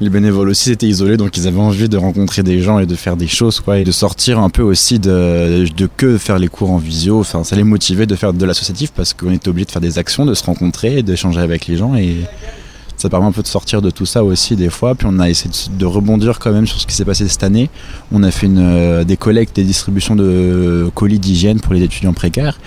Les 0.00 0.10
bénévoles 0.10 0.48
aussi 0.48 0.72
étaient 0.72 0.86
isolés 0.86 1.16
donc 1.16 1.36
ils 1.36 1.46
avaient 1.46 1.60
envie 1.60 1.88
de 1.88 1.96
rencontrer 1.96 2.42
des 2.42 2.60
gens 2.60 2.78
et 2.80 2.86
de 2.86 2.94
faire 2.96 3.16
des 3.16 3.28
choses 3.28 3.60
quoi 3.60 3.78
et 3.78 3.84
de 3.84 3.92
sortir 3.92 4.40
un 4.40 4.50
peu 4.50 4.62
aussi 4.62 4.98
de, 4.98 5.66
de 5.76 5.88
que 5.96 6.18
faire 6.18 6.38
les 6.38 6.48
cours 6.48 6.70
en 6.70 6.78
visio 6.78 7.20
enfin 7.20 7.44
ça 7.44 7.54
les 7.54 7.62
motivait 7.62 8.06
de 8.06 8.16
faire 8.16 8.32
de 8.32 8.44
l'associatif 8.44 8.90
parce 8.92 9.14
qu'on 9.14 9.30
était 9.30 9.48
obligé 9.48 9.66
de 9.66 9.70
faire 9.70 9.80
des 9.80 9.98
actions 9.98 10.26
de 10.26 10.34
se 10.34 10.44
rencontrer 10.44 11.02
d'échanger 11.02 11.40
avec 11.40 11.66
les 11.66 11.76
gens 11.76 11.94
et 11.94 12.16
ça 13.02 13.08
permet 13.08 13.26
un 13.26 13.32
peu 13.32 13.42
de 13.42 13.48
sortir 13.48 13.82
de 13.82 13.90
tout 13.90 14.06
ça 14.06 14.22
aussi 14.22 14.54
des 14.54 14.70
fois. 14.70 14.94
Puis 14.94 15.08
on 15.10 15.18
a 15.18 15.28
essayé 15.28 15.50
de, 15.76 15.86
rebondir 15.86 16.38
quand 16.38 16.52
même 16.52 16.66
sur 16.66 16.80
ce 16.80 16.86
qui 16.86 16.94
s'est 16.94 17.04
passé 17.04 17.26
cette 17.26 17.42
année. 17.42 17.68
On 18.12 18.22
a 18.22 18.30
fait 18.30 18.46
une, 18.46 18.58
euh, 18.60 19.04
des 19.04 19.16
collectes, 19.16 19.56
des 19.56 19.64
distributions 19.64 20.14
de 20.14 20.88
colis 20.94 21.18
d'hygiène 21.18 21.60
pour 21.60 21.74
les 21.74 21.82
étudiants 21.82 22.12
précaires. 22.12 22.60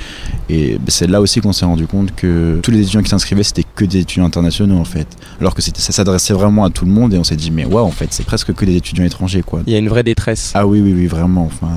Et 0.49 0.73
bah, 0.73 0.85
c'est 0.89 1.07
là 1.07 1.21
aussi 1.21 1.39
qu'on 1.39 1.53
s'est 1.53 1.65
rendu 1.65 1.87
compte 1.87 2.13
que 2.13 2.59
tous 2.61 2.71
les 2.71 2.81
étudiants 2.81 3.01
qui 3.01 3.09
s'inscrivaient, 3.09 3.43
c'était 3.43 3.63
que 3.75 3.85
des 3.85 3.99
étudiants 3.99 4.25
internationaux 4.25 4.77
en 4.77 4.85
fait. 4.85 5.07
Alors 5.39 5.55
que 5.55 5.61
ça 5.61 5.71
s'adressait 5.93 6.33
vraiment 6.33 6.65
à 6.65 6.69
tout 6.69 6.85
le 6.85 6.91
monde 6.91 7.13
et 7.13 7.17
on 7.17 7.23
s'est 7.23 7.37
dit, 7.37 7.49
mais 7.49 7.65
ouais, 7.65 7.81
en 7.81 7.91
fait, 7.91 8.07
c'est 8.11 8.25
presque 8.25 8.53
que 8.53 8.65
des 8.65 8.75
étudiants 8.75 9.05
étrangers 9.05 9.41
quoi. 9.41 9.61
Il 9.65 9.73
y 9.73 9.75
a 9.75 9.79
une 9.79 9.89
vraie 9.89 10.03
détresse. 10.03 10.51
Ah 10.53 10.67
oui, 10.67 10.81
oui, 10.81 10.93
oui, 10.93 11.07
vraiment. 11.07 11.45
Enfin, 11.45 11.71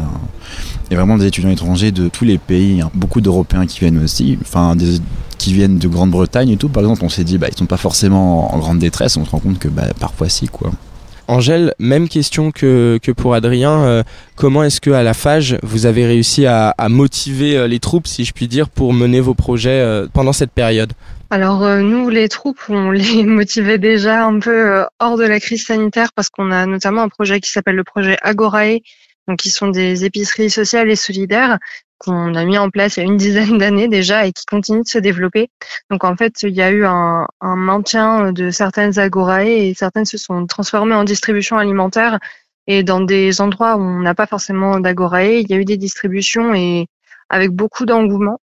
il 0.90 0.94
y 0.94 0.96
a 0.96 0.98
vraiment 0.98 1.16
des 1.16 1.26
étudiants 1.26 1.50
étrangers 1.50 1.92
de 1.92 2.08
tous 2.08 2.24
les 2.24 2.38
pays, 2.38 2.80
hein. 2.80 2.90
beaucoup 2.94 3.20
d'Européens 3.20 3.66
qui 3.66 3.78
viennent 3.78 4.02
aussi. 4.02 4.36
Enfin, 4.42 4.74
des 4.74 5.00
qui 5.38 5.52
viennent 5.52 5.78
de 5.78 5.88
Grande-Bretagne 5.88 6.50
et 6.50 6.56
tout, 6.56 6.68
par 6.68 6.82
exemple, 6.82 7.04
on 7.04 7.08
s'est 7.08 7.24
dit, 7.24 7.38
bah, 7.38 7.46
ils 7.50 7.56
sont 7.56 7.66
pas 7.66 7.76
forcément 7.76 8.54
en 8.54 8.58
grande 8.58 8.78
détresse, 8.78 9.16
on 9.16 9.24
se 9.24 9.30
rend 9.30 9.38
compte 9.38 9.58
que 9.58 9.68
bah, 9.68 9.86
parfois 9.98 10.28
si, 10.28 10.48
quoi. 10.48 10.70
Angèle, 11.28 11.74
même 11.78 12.08
question 12.08 12.50
que, 12.50 12.98
que 13.02 13.12
pour 13.12 13.34
Adrien, 13.34 13.84
euh, 13.84 14.02
comment 14.34 14.64
est-ce 14.64 14.80
que 14.80 14.90
à 14.90 15.02
la 15.02 15.12
FAGE 15.12 15.58
vous 15.62 15.84
avez 15.84 16.06
réussi 16.06 16.46
à, 16.46 16.70
à, 16.70 16.88
motiver 16.88 17.54
euh, 17.54 17.66
les 17.66 17.80
troupes, 17.80 18.06
si 18.06 18.24
je 18.24 18.32
puis 18.32 18.48
dire, 18.48 18.70
pour 18.70 18.94
mener 18.94 19.20
vos 19.20 19.34
projets 19.34 19.80
euh, 19.80 20.06
pendant 20.10 20.32
cette 20.32 20.52
période? 20.52 20.94
Alors 21.30 21.62
euh, 21.62 21.82
nous, 21.82 22.08
les 22.08 22.28
troupes, 22.28 22.60
on 22.68 22.90
les 22.90 23.24
motivait 23.24 23.78
déjà 23.78 24.24
un 24.24 24.38
peu 24.38 24.76
euh, 24.76 24.84
hors 24.98 25.18
de 25.18 25.24
la 25.24 25.40
crise 25.40 25.66
sanitaire 25.66 26.12
parce 26.14 26.30
qu'on 26.30 26.50
a 26.50 26.66
notamment 26.66 27.02
un 27.02 27.08
projet 27.08 27.40
qui 27.40 27.50
s'appelle 27.50 27.76
le 27.76 27.84
projet 27.84 28.16
Agorae, 28.22 28.78
donc 29.26 29.38
qui 29.38 29.50
sont 29.50 29.68
des 29.68 30.06
épiceries 30.06 30.50
sociales 30.50 30.90
et 30.90 30.96
solidaires 30.96 31.58
qu'on 31.98 32.34
a 32.34 32.44
mis 32.44 32.58
en 32.58 32.70
place 32.70 32.96
il 32.96 33.00
y 33.00 33.02
a 33.02 33.06
une 33.06 33.16
dizaine 33.16 33.58
d'années 33.58 33.88
déjà 33.88 34.26
et 34.26 34.32
qui 34.32 34.44
continuent 34.46 34.82
de 34.82 34.88
se 34.88 34.98
développer. 34.98 35.50
Donc 35.90 36.04
en 36.04 36.16
fait, 36.16 36.42
il 36.42 36.54
y 36.54 36.62
a 36.62 36.70
eu 36.70 36.84
un, 36.84 37.26
un 37.40 37.56
maintien 37.56 38.32
de 38.32 38.50
certaines 38.50 38.98
agorae 38.98 39.46
et 39.46 39.74
certaines 39.74 40.04
se 40.04 40.18
sont 40.18 40.46
transformées 40.46 40.94
en 40.94 41.04
distribution 41.04 41.58
alimentaire. 41.58 42.18
Et 42.66 42.82
dans 42.82 43.00
des 43.00 43.40
endroits 43.40 43.76
où 43.76 43.80
on 43.80 44.00
n'a 44.00 44.14
pas 44.14 44.26
forcément 44.26 44.78
d'agorae, 44.80 45.40
il 45.40 45.50
y 45.50 45.54
a 45.54 45.56
eu 45.56 45.64
des 45.64 45.78
distributions 45.78 46.54
et 46.54 46.86
avec 47.30 47.50
beaucoup 47.50 47.86
d'engouement. 47.86 48.40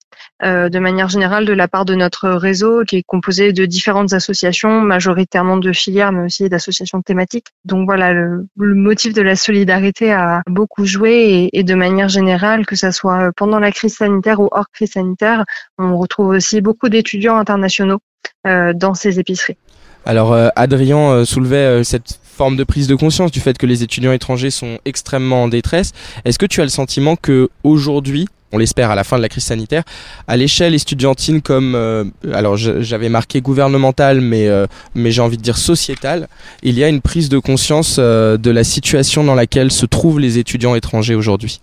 Euh, 0.45 0.69
de 0.69 0.79
manière 0.79 1.09
générale 1.09 1.45
de 1.45 1.53
la 1.53 1.67
part 1.67 1.85
de 1.85 1.97
notre 1.97 2.29
réseau 2.31 2.85
qui 2.85 2.99
est 2.99 3.03
composé 3.03 3.53
de 3.53 3.67
différentes 3.67 4.13
associations, 4.13 4.81
majoritairement 4.81 5.57
de 5.57 5.73
filières, 5.73 6.13
mais 6.13 6.27
aussi 6.27 6.49
d'associations 6.49 7.03
thématiques. 7.03 7.49
Donc 7.65 7.87
voilà, 7.87 8.13
le, 8.13 8.47
motif 8.57 9.15
de 9.15 9.23
la 9.23 9.35
solidarité 9.35 10.13
a 10.13 10.43
beaucoup 10.47 10.85
joué 10.85 11.51
et, 11.53 11.65
de 11.65 11.75
manière 11.75 12.09
générale, 12.09 12.67
que 12.67 12.77
ce 12.77 12.93
soit 12.93 13.33
pendant 13.37 13.59
la 13.59 13.73
crise 13.73 13.97
sanitaire 13.97 14.39
ou 14.39 14.49
hors 14.53 14.71
crise 14.71 14.93
sanitaire, 14.93 15.45
on 15.77 15.99
retrouve 15.99 16.29
aussi 16.29 16.61
beaucoup 16.61 16.89
d'étudiants 16.89 17.37
internationaux 17.37 17.99
euh, 18.47 18.73
dans 18.73 18.95
ces 18.95 19.19
épiceries. 19.19 19.57
Alors 20.07 20.33
euh, 20.33 20.49
Adrien 20.55 21.25
soulevait 21.25 21.83
cette 21.83 22.21
forme 22.23 22.57
de 22.57 22.63
prise 22.63 22.87
de 22.87 22.95
conscience 22.95 23.33
du 23.33 23.41
fait 23.41 23.59
que 23.59 23.67
les 23.67 23.83
étudiants 23.83 24.13
étrangers 24.13 24.51
sont 24.51 24.79
extrêmement 24.85 25.43
en 25.43 25.49
détresse. 25.49 25.93
Est-ce 26.25 26.39
que 26.39 26.47
tu 26.47 26.61
as 26.61 26.65
le 26.65 26.71
sentiment 26.71 27.17
que 27.17 27.49
aujourd'hui 27.65 28.29
on 28.53 28.59
l'espère 28.59 28.91
à 28.91 28.95
la 28.95 29.05
fin 29.05 29.17
de 29.17 29.23
la 29.23 29.29
crise 29.29 29.45
sanitaire, 29.45 29.83
à 30.27 30.37
l'échelle 30.37 30.75
estudiantine 30.75 31.43
comme, 31.43 31.75
euh, 31.75 32.05
alors 32.33 32.57
j'avais 32.57 33.09
marqué 33.09 33.41
gouvernemental, 33.41 34.21
mais, 34.21 34.49
euh, 34.49 34.67
mais 34.95 35.11
j'ai 35.11 35.21
envie 35.21 35.37
de 35.37 35.43
dire 35.43 35.59
sociétal, 35.59 36.29
il 36.63 36.79
y 36.79 36.85
a 36.85 36.89
une 36.89 37.01
prise 37.01 37.29
de 37.29 37.39
conscience 37.39 37.97
euh, 37.99 38.37
de 38.37 38.51
la 38.51 38.65
situation 38.65 39.25
dans 39.25 39.35
laquelle 39.35 39.71
se 39.71 39.87
trouvent 39.87 40.21
les 40.21 40.39
étudiants 40.39 40.75
étrangers 40.75 41.15
aujourd'hui. 41.15 41.61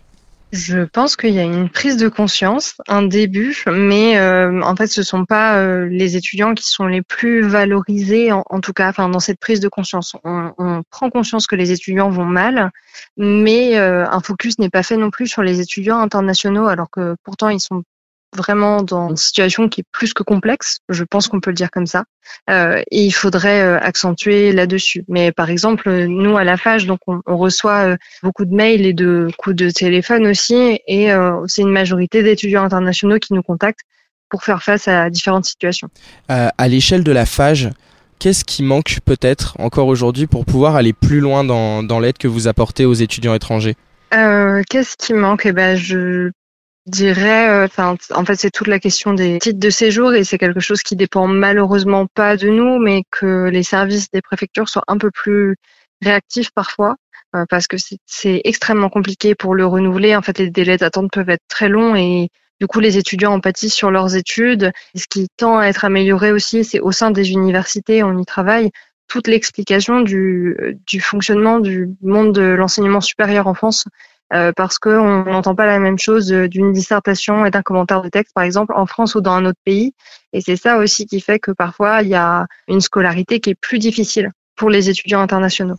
Je 0.55 0.85
pense 0.85 1.17
qu'il 1.17 1.33
y 1.33 1.39
a 1.39 1.43
une 1.43 1.69
prise 1.69 1.97
de 1.97 2.07
conscience, 2.07 2.75
un 2.87 3.01
début, 3.01 3.61
mais 3.67 4.17
euh, 4.17 4.61
en 4.61 4.73
fait, 4.77 4.87
ce 4.87 5.03
sont 5.03 5.25
pas 5.25 5.57
euh, 5.57 5.85
les 5.89 6.15
étudiants 6.15 6.53
qui 6.53 6.63
sont 6.63 6.87
les 6.87 7.01
plus 7.01 7.41
valorisés, 7.41 8.31
en, 8.31 8.61
tout 8.61 8.71
cas, 8.71 8.87
enfin, 8.87 9.09
dans 9.09 9.19
cette 9.19 9.37
prise 9.37 9.59
de 9.59 9.67
conscience. 9.67 10.15
On, 10.23 10.53
on, 10.57 10.83
prend 10.89 11.09
conscience 11.09 11.45
que 11.45 11.57
les 11.57 11.73
étudiants 11.73 12.09
vont 12.09 12.23
mal, 12.23 12.71
mais 13.17 13.77
euh, 13.77 14.07
un 14.09 14.21
focus 14.21 14.57
n'est 14.57 14.69
pas 14.69 14.81
fait 14.81 14.95
non 14.95 15.09
plus 15.09 15.27
sur 15.27 15.43
les 15.43 15.59
étudiants 15.59 15.99
internationaux, 15.99 16.67
alors 16.67 16.89
que 16.89 17.17
pourtant 17.25 17.49
ils 17.49 17.59
sont 17.59 17.83
vraiment 18.35 18.83
dans 18.83 19.09
une 19.09 19.17
situation 19.17 19.69
qui 19.69 19.81
est 19.81 19.85
plus 19.91 20.13
que 20.13 20.23
complexe, 20.23 20.79
je 20.89 21.03
pense 21.03 21.27
qu'on 21.27 21.39
peut 21.39 21.51
le 21.51 21.55
dire 21.55 21.71
comme 21.71 21.87
ça, 21.87 22.03
euh, 22.49 22.81
et 22.91 23.03
il 23.03 23.11
faudrait 23.11 23.61
euh, 23.61 23.79
accentuer 23.79 24.51
là-dessus. 24.51 25.03
Mais 25.07 25.31
par 25.31 25.49
exemple, 25.49 25.89
nous 26.05 26.37
à 26.37 26.43
la 26.43 26.57
FAGE, 26.57 26.85
donc 26.85 26.99
on, 27.07 27.21
on 27.25 27.37
reçoit 27.37 27.85
euh, 27.85 27.97
beaucoup 28.23 28.45
de 28.45 28.53
mails 28.53 28.85
et 28.85 28.93
de 28.93 29.29
coups 29.37 29.55
de 29.55 29.69
téléphone 29.69 30.27
aussi, 30.27 30.79
et 30.87 31.11
euh, 31.11 31.41
c'est 31.47 31.61
une 31.61 31.71
majorité 31.71 32.23
d'étudiants 32.23 32.63
internationaux 32.63 33.19
qui 33.19 33.33
nous 33.33 33.43
contactent 33.43 33.81
pour 34.29 34.43
faire 34.43 34.63
face 34.63 34.87
à 34.87 35.09
différentes 35.09 35.45
situations. 35.45 35.87
À 36.27 36.67
l'échelle 36.67 37.03
de 37.03 37.11
la 37.11 37.25
FAGE, 37.25 37.69
qu'est-ce 38.17 38.43
qui 38.43 38.63
manque 38.63 38.99
peut-être 39.05 39.55
encore 39.59 39.87
aujourd'hui 39.87 40.25
pour 40.25 40.45
pouvoir 40.45 40.75
aller 40.75 40.93
plus 40.93 41.19
loin 41.19 41.43
dans, 41.43 41.83
dans 41.83 41.99
l'aide 41.99 42.17
que 42.17 42.27
vous 42.27 42.47
apportez 42.47 42.85
aux 42.85 42.93
étudiants 42.93 43.35
étrangers? 43.35 43.75
Euh, 44.13 44.61
Qu'est-ce 44.69 44.95
qui 44.97 45.13
manque? 45.13 45.45
Eh 45.45 45.51
ben, 45.51 45.75
je 45.75 46.31
dirais, 46.85 47.63
enfin, 47.63 47.95
euh, 48.11 48.15
en 48.15 48.25
fait, 48.25 48.35
c'est 48.35 48.51
toute 48.51 48.67
la 48.67 48.79
question 48.79 49.13
des 49.13 49.39
titres 49.39 49.59
de 49.59 49.69
séjour 49.69 50.13
et 50.13 50.23
c'est 50.23 50.37
quelque 50.37 50.59
chose 50.59 50.83
qui 50.83 50.95
dépend 50.95 51.27
malheureusement 51.27 52.07
pas 52.13 52.37
de 52.37 52.49
nous, 52.49 52.79
mais 52.79 53.03
que 53.11 53.49
les 53.49 53.63
services 53.63 54.11
des 54.11 54.21
préfectures 54.21 54.69
soient 54.69 54.83
un 54.87 54.97
peu 54.97 55.11
plus 55.11 55.55
réactifs 56.03 56.51
parfois, 56.51 56.95
euh, 57.35 57.45
parce 57.49 57.67
que 57.67 57.77
c'est 58.05 58.41
extrêmement 58.43 58.89
compliqué 58.89 59.35
pour 59.35 59.55
le 59.55 59.65
renouveler. 59.65 60.15
En 60.15 60.21
fait, 60.21 60.37
les 60.39 60.51
délais 60.51 60.77
d'attente 60.77 61.11
peuvent 61.11 61.29
être 61.29 61.43
très 61.47 61.69
longs 61.69 61.95
et 61.95 62.29
du 62.61 62.67
coup, 62.67 62.79
les 62.79 62.97
étudiants 62.97 63.33
en 63.33 63.39
pâtissent 63.41 63.73
sur 63.73 63.91
leurs 63.91 64.15
études. 64.15 64.71
Ce 64.95 65.07
qui 65.09 65.27
tend 65.37 65.57
à 65.57 65.65
être 65.65 65.85
amélioré 65.85 66.31
aussi, 66.31 66.63
c'est 66.63 66.79
au 66.79 66.91
sein 66.91 67.11
des 67.11 67.31
universités, 67.31 68.03
on 68.03 68.17
y 68.17 68.25
travaille, 68.25 68.69
toute 69.07 69.27
l'explication 69.27 70.01
du, 70.01 70.55
du 70.87 71.01
fonctionnement 71.01 71.59
du 71.59 71.89
monde 72.01 72.33
de 72.33 72.41
l'enseignement 72.41 73.01
supérieur 73.01 73.47
en 73.47 73.53
France 73.53 73.85
euh, 74.33 74.51
parce 74.55 74.79
qu'on 74.79 75.23
n'entend 75.25 75.55
pas 75.55 75.65
la 75.65 75.79
même 75.79 75.99
chose 75.99 76.27
d'une 76.27 76.71
dissertation 76.71 77.45
et 77.45 77.51
d'un 77.51 77.61
commentaire 77.61 78.01
de 78.01 78.09
texte, 78.09 78.33
par 78.33 78.43
exemple, 78.43 78.73
en 78.75 78.85
France 78.85 79.15
ou 79.15 79.21
dans 79.21 79.33
un 79.33 79.45
autre 79.45 79.59
pays. 79.65 79.93
Et 80.33 80.41
c'est 80.41 80.55
ça 80.55 80.77
aussi 80.77 81.05
qui 81.05 81.21
fait 81.21 81.39
que 81.39 81.51
parfois, 81.51 82.01
il 82.01 82.09
y 82.09 82.15
a 82.15 82.45
une 82.67 82.81
scolarité 82.81 83.39
qui 83.39 83.51
est 83.51 83.55
plus 83.55 83.79
difficile 83.79 84.31
pour 84.55 84.69
les 84.69 84.89
étudiants 84.89 85.21
internationaux. 85.21 85.75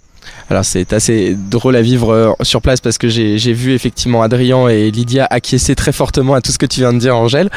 Alors 0.51 0.65
c'est 0.65 0.93
assez 0.93 1.35
drôle 1.35 1.77
à 1.77 1.83
vivre 1.83 2.37
sur 2.43 2.61
place 2.61 2.81
parce 2.81 2.99
que 2.99 3.09
j'ai 3.09 3.53
vu 3.53 3.73
effectivement 3.73 4.23
Adrien 4.23 4.69
et 4.69 4.91
Lydia 4.91 5.27
acquiescer 5.31 5.75
très 5.75 5.93
fortement 5.93 6.35
à 6.35 6.41
tout 6.41 6.53
ce 6.53 6.59
que 6.59 6.67
tu 6.67 6.81
viens 6.81 6.93
de 6.93 6.99
dire 6.99 7.17
Angèle. 7.17 7.49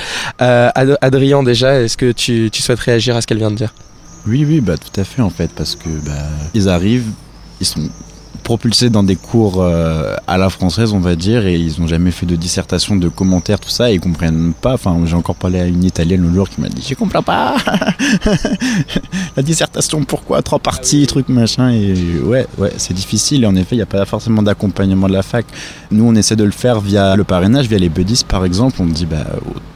Euh, 0.41 0.69
Ad 0.75 0.97
Adrien 1.02 1.43
déjà, 1.43 1.82
est-ce 1.82 1.97
que 1.97 2.12
tu, 2.12 2.49
tu 2.52 2.62
souhaites 2.62 2.80
réagir 2.80 3.15
à 3.15 3.21
ce 3.21 3.28
qu'elle 3.28 3.38
vient 3.38 3.52
de 3.52 3.58
dire? 3.58 3.73
Oui, 4.28 4.45
oui, 4.45 4.62
bah, 4.62 4.75
tout 4.78 4.97
à 4.99 5.04
fait 5.04 5.21
en 5.21 5.30
fait, 5.30 5.52
parce 5.56 5.75
que 5.75 5.89
bah, 6.06 6.12
ils 6.54 6.69
arrivent, 6.69 7.12
ils 7.60 7.65
sont 7.65 7.89
propulsés 8.49 8.89
dans 8.89 9.03
des 9.03 9.15
cours 9.15 9.62
euh, 9.62 10.15
à 10.25 10.39
la 10.39 10.49
française, 10.49 10.91
on 10.93 10.99
va 10.99 11.15
dire, 11.15 11.45
et 11.45 11.53
ils 11.53 11.79
n'ont 11.79 11.85
jamais 11.85 12.09
fait 12.09 12.25
de 12.25 12.35
dissertation, 12.35 12.95
de 12.95 13.07
commentaires, 13.07 13.59
tout 13.59 13.69
ça, 13.69 13.91
et 13.91 13.93
ils 13.93 13.99
comprennent 13.99 14.53
pas. 14.59 14.73
Enfin, 14.73 14.99
j'ai 15.05 15.13
encore 15.13 15.35
parlé 15.35 15.59
à 15.59 15.67
une 15.67 15.83
italienne 15.83 16.23
le 16.23 16.33
jour 16.33 16.49
qui 16.49 16.59
m'a 16.59 16.67
dit 16.67 16.83
Je 16.89 16.95
comprends 16.95 17.21
pas 17.21 17.57
La 19.38 19.43
dissertation, 19.43 20.03
pourquoi? 20.03 20.41
Trois 20.41 20.57
parties, 20.57 21.05
truc, 21.05 21.29
machin. 21.29 21.69
Et 21.69 21.93
ouais, 22.23 22.47
ouais, 22.57 22.73
c'est 22.77 22.95
difficile. 22.95 23.43
Et 23.43 23.45
en 23.45 23.55
effet, 23.55 23.75
il 23.75 23.77
n'y 23.77 23.83
a 23.83 23.93
pas 23.97 24.03
forcément 24.05 24.41
d'accompagnement 24.41 25.07
de 25.07 25.13
la 25.13 25.21
fac. 25.21 25.45
Nous, 25.91 26.03
on 26.03 26.15
essaie 26.15 26.35
de 26.35 26.43
le 26.43 26.49
faire 26.49 26.79
via 26.79 27.15
le 27.15 27.25
parrainage, 27.25 27.67
via 27.67 27.77
les 27.77 27.89
buddies, 27.89 28.25
par 28.27 28.45
exemple. 28.45 28.77
On 28.79 28.88
dit 28.88 29.05
Bah, 29.05 29.27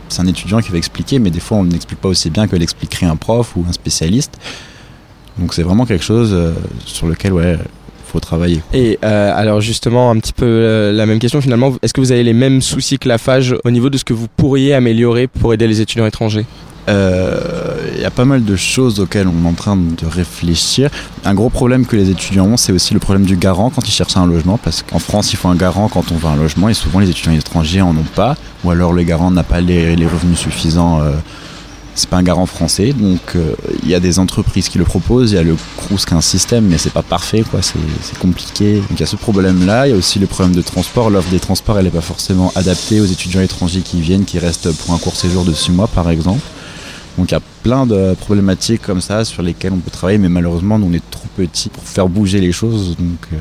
c'est 0.10 0.24
un 0.24 0.28
étudiant 0.28 0.62
qui 0.62 0.72
va 0.72 0.80
expliquer, 0.80 1.20
mais 1.20 1.30
des 1.30 1.42
fois, 1.42 1.58
on 1.58 1.66
n'explique 1.66 2.02
pas 2.02 2.10
aussi 2.10 2.32
bien 2.32 2.48
que 2.48 2.56
l'expliquerait 2.56 3.06
un 3.06 3.18
prof 3.18 3.56
ou 3.56 3.64
un 3.70 3.72
spécialiste. 3.72 4.40
Donc, 5.38 5.54
c'est 5.54 5.64
vraiment 5.64 5.86
quelque 5.86 6.04
chose 6.04 6.32
euh, 6.34 6.54
sur 6.88 7.06
lequel, 7.06 7.34
ouais 7.34 7.60
faut 8.14 8.20
travailler. 8.20 8.62
Et 8.74 9.00
euh, 9.04 9.34
alors 9.36 9.60
justement, 9.60 10.12
un 10.12 10.18
petit 10.18 10.34
peu 10.34 10.46
euh, 10.46 10.92
la 10.92 11.06
même 11.06 11.20
question 11.20 11.42
finalement, 11.42 11.74
est-ce 11.82 11.94
que 11.94 12.00
vous 12.00 12.12
avez 12.12 12.24
les 12.24 12.34
mêmes 12.34 12.62
soucis 12.62 13.00
que 13.00 13.10
la 13.10 13.18
FAGE 13.18 13.56
au 13.64 13.72
niveau 13.72 13.90
de 13.90 13.98
ce 13.98 14.06
que 14.06 14.14
vous 14.14 14.28
pourriez 14.28 14.74
améliorer 14.74 15.28
pour 15.28 15.54
aider 15.54 15.68
les 15.68 15.82
étudiants 15.82 16.06
étrangers? 16.06 16.46
Il 16.86 16.92
euh, 16.92 17.98
y 17.98 18.04
a 18.04 18.12
pas 18.12 18.26
mal 18.26 18.44
de 18.44 18.56
choses 18.58 19.00
auxquelles 19.00 19.28
on 19.28 19.46
est 19.46 19.50
en 19.50 19.54
train 19.54 19.78
de 19.78 20.06
réfléchir. 20.06 20.90
Un 21.24 21.34
gros 21.34 21.50
problème 21.50 21.86
que 21.86 21.96
les 21.96 22.10
étudiants 22.10 22.46
ont, 22.46 22.58
c'est 22.58 22.74
aussi 22.74 22.94
le 22.94 23.00
problème 23.00 23.26
du 23.26 23.38
garant 23.38 23.70
quand 23.70 23.88
ils 23.88 23.92
cherchent 23.92 24.18
un 24.18 24.28
logement, 24.28 24.60
parce 24.62 24.84
qu'en 24.84 25.00
France, 25.00 25.32
il 25.32 25.38
faut 25.38 25.48
un 25.48 25.56
garant 25.56 25.88
quand 25.88 26.12
on 26.12 26.16
veut 26.16 26.28
un 26.28 26.36
logement, 26.36 26.68
et 26.68 26.74
souvent 26.74 27.00
les 27.00 27.10
étudiants 27.10 27.32
étrangers 27.32 27.82
en 27.82 27.96
ont 27.96 28.10
pas, 28.16 28.36
ou 28.66 28.72
alors 28.72 28.92
le 28.92 29.04
garant 29.04 29.32
n'a 29.32 29.44
pas 29.44 29.62
les, 29.62 29.96
les, 29.96 30.06
revenus 30.06 30.38
suffisants. 30.38 31.02
Euh, 31.02 31.12
c'est 31.96 32.10
pas 32.10 32.18
un 32.18 32.24
garant 32.24 32.46
français, 32.46 32.94
donc 32.94 33.20
il 33.36 33.40
euh, 33.40 33.56
y 33.86 33.94
a 33.94 34.00
des 34.00 34.20
entreprises 34.20 34.70
qui 34.70 34.78
le 34.78 34.84
proposent, 34.84 35.32
il 35.32 35.36
y 35.36 35.38
a 35.38 35.44
le 35.44 35.56
Crous 35.78 36.06
qui 36.06 36.14
a 36.14 36.18
un 36.18 36.22
système, 36.22 36.66
mais 36.66 36.78
c'est 36.78 36.94
pas 36.94 37.04
parfait, 37.04 37.44
quoi, 37.50 37.62
c'est 37.62 38.18
compliqué. 38.20 38.78
Donc 38.78 38.92
il 38.92 39.00
y 39.00 39.04
a 39.04 39.08
ce 39.08 39.16
problème-là, 39.16 39.88
il 39.88 39.92
y 39.92 39.94
a 39.94 39.98
aussi 39.98 40.20
le 40.20 40.28
problème 40.28 40.56
de 40.56 40.62
transport, 40.62 41.10
l'offre 41.10 41.30
des 41.30 41.40
transports 41.40 41.78
elle 41.78 41.88
est 41.88 41.92
pas 41.92 42.02
forcément 42.02 42.52
adaptée 42.56 43.00
aux 43.00 43.06
étudiants 43.06 43.42
étrangers 43.42 43.82
qui 43.82 44.02
viennent, 44.02 44.26
qui 44.26 44.40
restent 44.40 44.72
pour 44.72 44.94
un 44.94 44.98
court 44.98 45.16
séjour 45.16 45.46
de 45.46 45.54
6 45.54 45.72
mois 45.72 45.88
par 45.88 46.10
exemple. 46.10 46.42
Donc 47.18 47.30
il 47.30 47.34
y 47.34 47.38
a 47.38 47.42
plein 47.62 47.86
de 47.86 48.16
problématiques 48.16 48.82
comme 48.82 49.02
ça 49.02 49.24
sur 49.24 49.44
lesquelles 49.44 49.74
on 49.74 49.78
peut 49.78 49.92
travailler, 49.92 50.18
mais 50.18 50.30
malheureusement 50.30 50.80
nous 50.80 50.88
on 50.88 50.94
est 50.94 51.12
trop 51.12 51.28
petits 51.36 51.70
pour 51.70 51.84
faire 51.84 52.08
bouger 52.08 52.42
les 52.42 52.52
choses, 52.52 52.98
donc... 52.98 53.28
Euh, 53.34 53.38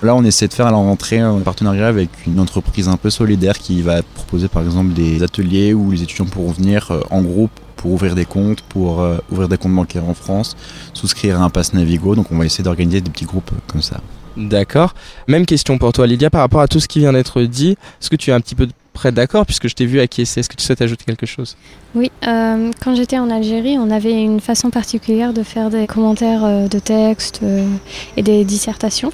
Là, 0.00 0.14
on 0.14 0.22
essaie 0.22 0.46
de 0.46 0.54
faire 0.54 0.68
à 0.68 0.70
la 0.70 0.76
rentrée 0.76 1.18
un 1.18 1.40
partenariat 1.40 1.88
avec 1.88 2.08
une 2.24 2.38
entreprise 2.38 2.88
un 2.88 2.96
peu 2.96 3.10
solidaire 3.10 3.58
qui 3.58 3.82
va 3.82 4.00
proposer 4.02 4.46
par 4.46 4.62
exemple 4.62 4.92
des 4.92 5.24
ateliers 5.24 5.74
où 5.74 5.90
les 5.90 6.04
étudiants 6.04 6.26
pourront 6.26 6.52
venir 6.52 6.92
en 7.10 7.20
groupe 7.20 7.50
pour 7.78 7.92
ouvrir 7.92 8.14
des 8.14 8.26
comptes, 8.26 8.60
pour 8.60 9.00
euh, 9.00 9.16
ouvrir 9.32 9.48
des 9.48 9.56
comptes 9.56 9.74
bancaires 9.74 10.04
en 10.04 10.14
France, 10.14 10.56
souscrire 10.92 11.40
à 11.40 11.44
un 11.44 11.50
pass 11.50 11.72
Navigo. 11.72 12.14
Donc 12.14 12.30
on 12.30 12.36
va 12.36 12.44
essayer 12.44 12.62
d'organiser 12.64 13.00
des 13.00 13.10
petits 13.10 13.24
groupes 13.24 13.50
comme 13.66 13.82
ça. 13.82 14.00
D'accord. 14.36 14.94
Même 15.26 15.46
question 15.46 15.78
pour 15.78 15.92
toi, 15.92 16.06
Lydia, 16.06 16.30
par 16.30 16.42
rapport 16.42 16.60
à 16.60 16.68
tout 16.68 16.78
ce 16.78 16.86
qui 16.86 17.00
vient 17.00 17.12
d'être 17.12 17.42
dit. 17.42 17.70
Est-ce 18.00 18.10
que 18.10 18.16
tu 18.16 18.30
es 18.30 18.32
un 18.32 18.40
petit 18.40 18.54
peu 18.54 18.68
près 18.92 19.12
d'accord 19.12 19.46
puisque 19.46 19.68
je 19.68 19.74
t'ai 19.74 19.86
vu 19.86 20.00
acquiescer 20.00 20.40
Est-ce 20.40 20.48
que 20.48 20.56
tu 20.56 20.64
souhaites 20.64 20.82
ajouter 20.82 21.04
quelque 21.04 21.26
chose? 21.26 21.56
Oui, 21.94 22.10
euh, 22.26 22.70
quand 22.82 22.94
j'étais 22.94 23.18
en 23.18 23.30
Algérie, 23.30 23.78
on 23.78 23.90
avait 23.90 24.12
une 24.12 24.40
façon 24.40 24.70
particulière 24.70 25.32
de 25.32 25.42
faire 25.42 25.70
des 25.70 25.86
commentaires 25.86 26.44
euh, 26.44 26.68
de 26.68 26.78
texte 26.78 27.40
euh, 27.42 27.66
et 28.16 28.22
des 28.22 28.44
dissertations. 28.44 29.12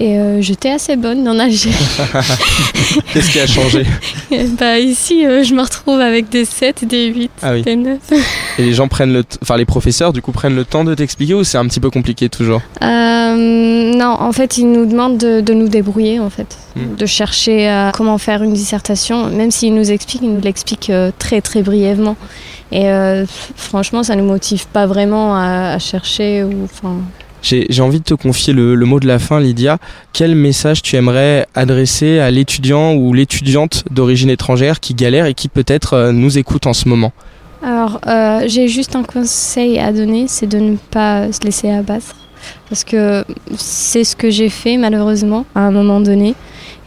Et 0.00 0.16
euh, 0.16 0.40
j'étais 0.40 0.70
assez 0.70 0.94
bonne 0.96 1.26
en 1.26 1.38
Algérie. 1.40 1.74
Qu'est-ce 3.12 3.30
qui 3.32 3.40
a 3.40 3.48
changé 3.48 3.84
bah, 4.58 4.78
Ici, 4.78 5.26
euh, 5.26 5.42
je 5.42 5.54
me 5.54 5.60
retrouve 5.62 6.00
avec 6.00 6.28
des 6.28 6.44
7, 6.44 6.84
des 6.86 7.06
8, 7.06 7.30
Ah 7.42 7.52
oui. 7.54 7.62
des 7.62 7.74
9. 7.74 7.98
Et 8.58 8.62
les 8.62 8.72
gens 8.74 8.86
prennent 8.86 9.12
le, 9.12 9.24
enfin 9.42 9.56
les 9.56 9.64
professeurs 9.64 10.12
du 10.12 10.22
coup 10.22 10.30
prennent 10.30 10.54
le 10.54 10.64
temps 10.64 10.84
de 10.84 10.94
t'expliquer 10.94 11.34
ou 11.34 11.42
c'est 11.42 11.58
un 11.58 11.66
petit 11.66 11.80
peu 11.80 11.90
compliqué 11.90 12.28
toujours? 12.28 12.62
Euh, 12.80 13.92
non, 13.96 14.16
en 14.20 14.30
fait, 14.30 14.56
ils 14.56 14.70
nous 14.70 14.86
demandent 14.86 15.18
de, 15.18 15.40
de 15.40 15.52
nous 15.52 15.68
débrouiller, 15.68 16.20
en 16.20 16.30
fait, 16.30 16.56
Hmm. 16.76 16.94
de 16.96 17.06
chercher 17.06 17.88
comment 17.94 18.18
faire 18.18 18.42
une 18.44 18.52
dissertation. 18.52 19.26
Même 19.30 19.50
s'ils 19.50 19.74
nous 19.74 19.90
expliquent, 19.90 20.22
ils 20.22 20.32
nous 20.32 20.40
l'expliquent 20.40 20.92
très 21.18 21.40
très 21.40 21.62
brièvement. 21.62 22.16
Et 22.70 22.86
franchement, 23.56 24.02
ça 24.04 24.14
nous 24.14 24.24
motive 24.24 24.66
pas 24.68 24.86
vraiment 24.86 25.34
à, 25.34 25.72
à 25.72 25.78
chercher 25.80 26.44
ou 26.44 26.52
enfin. 26.64 26.98
J'ai 27.42 27.80
envie 27.80 27.98
de 28.00 28.04
te 28.04 28.14
confier 28.14 28.52
le, 28.52 28.74
le 28.74 28.86
mot 28.86 29.00
de 29.00 29.06
la 29.06 29.18
fin, 29.18 29.40
Lydia. 29.40 29.78
Quel 30.12 30.34
message 30.34 30.82
tu 30.82 30.96
aimerais 30.96 31.46
adresser 31.54 32.18
à 32.18 32.30
l'étudiant 32.30 32.94
ou 32.94 33.14
l'étudiante 33.14 33.84
d'origine 33.90 34.30
étrangère 34.30 34.80
qui 34.80 34.94
galère 34.94 35.26
et 35.26 35.34
qui 35.34 35.48
peut-être 35.48 35.94
euh, 35.94 36.12
nous 36.12 36.38
écoute 36.38 36.66
en 36.66 36.72
ce 36.72 36.88
moment? 36.88 37.12
Alors, 37.62 38.00
euh, 38.06 38.42
j'ai 38.46 38.68
juste 38.68 38.96
un 38.96 39.02
conseil 39.02 39.78
à 39.78 39.92
donner, 39.92 40.26
c'est 40.28 40.46
de 40.46 40.58
ne 40.58 40.76
pas 40.90 41.32
se 41.32 41.40
laisser 41.40 41.70
abattre. 41.70 42.14
Parce 42.68 42.84
que 42.84 43.24
c'est 43.56 44.04
ce 44.04 44.14
que 44.14 44.30
j'ai 44.30 44.48
fait 44.48 44.76
malheureusement 44.76 45.44
à 45.54 45.60
un 45.60 45.70
moment 45.70 46.00
donné. 46.00 46.34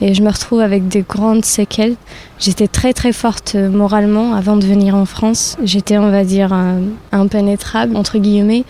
Et 0.01 0.13
je 0.15 0.23
me 0.23 0.29
retrouve 0.29 0.59
avec 0.61 0.87
des 0.87 1.03
grandes 1.07 1.45
séquelles. 1.45 1.95
J'étais 2.39 2.67
très 2.67 2.91
très 2.93 3.13
forte 3.13 3.53
euh, 3.55 3.69
moralement 3.69 4.33
avant 4.33 4.57
de 4.57 4.65
venir 4.65 4.95
en 4.95 5.05
France. 5.05 5.57
J'étais, 5.63 5.97
on 5.99 6.09
va 6.09 6.23
dire, 6.23 6.51
impénétrable, 7.11 7.95
entre 7.95 8.17
guillemets. 8.17 8.63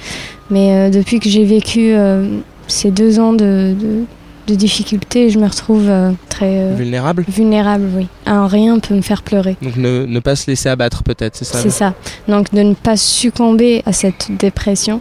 Mais 0.49 0.73
euh, 0.73 0.89
depuis 0.89 1.19
que 1.19 1.29
j'ai 1.29 1.45
vécu 1.45 1.93
euh, 1.93 2.39
ces 2.67 2.91
deux 2.91 3.19
ans 3.19 3.31
de, 3.31 3.73
de, 3.79 4.03
de 4.47 4.55
difficultés, 4.55 5.29
je 5.29 5.39
me 5.39 5.47
retrouve 5.47 5.87
euh, 5.87 6.11
très 6.27 6.57
euh, 6.59 6.75
Vulnérable? 6.75 7.23
vulnérable, 7.29 7.87
oui. 7.95 8.07
Un 8.25 8.47
rien 8.47 8.79
peut 8.79 8.95
me 8.95 9.01
faire 9.01 9.21
pleurer. 9.23 9.55
Donc 9.61 9.77
ne, 9.77 10.05
ne 10.05 10.19
pas 10.19 10.35
se 10.35 10.47
laisser 10.47 10.67
abattre 10.67 11.03
peut-être, 11.03 11.37
c'est 11.37 11.45
ça 11.45 11.59
C'est 11.59 11.69
ça. 11.69 11.93
Donc 12.27 12.53
de 12.53 12.61
ne 12.61 12.73
pas 12.73 12.97
succomber 12.97 13.83
à 13.85 13.93
cette 13.93 14.31
dépression 14.37 14.99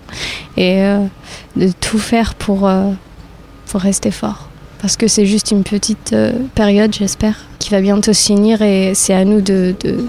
et 0.56 0.82
euh, 0.84 0.98
de 1.56 1.70
tout 1.80 1.98
faire 1.98 2.34
pour, 2.36 2.70
pour 3.66 3.80
rester 3.80 4.12
fort. 4.12 4.49
Parce 4.80 4.96
que 4.96 5.08
c'est 5.08 5.26
juste 5.26 5.50
une 5.50 5.62
petite 5.62 6.12
euh, 6.12 6.32
période, 6.54 6.94
j'espère, 6.94 7.36
qui 7.58 7.70
va 7.70 7.80
bientôt 7.80 8.12
se 8.12 8.26
finir 8.26 8.62
et 8.62 8.92
c'est 8.94 9.14
à 9.14 9.24
nous 9.24 9.40
de, 9.40 9.74
de, 9.84 10.04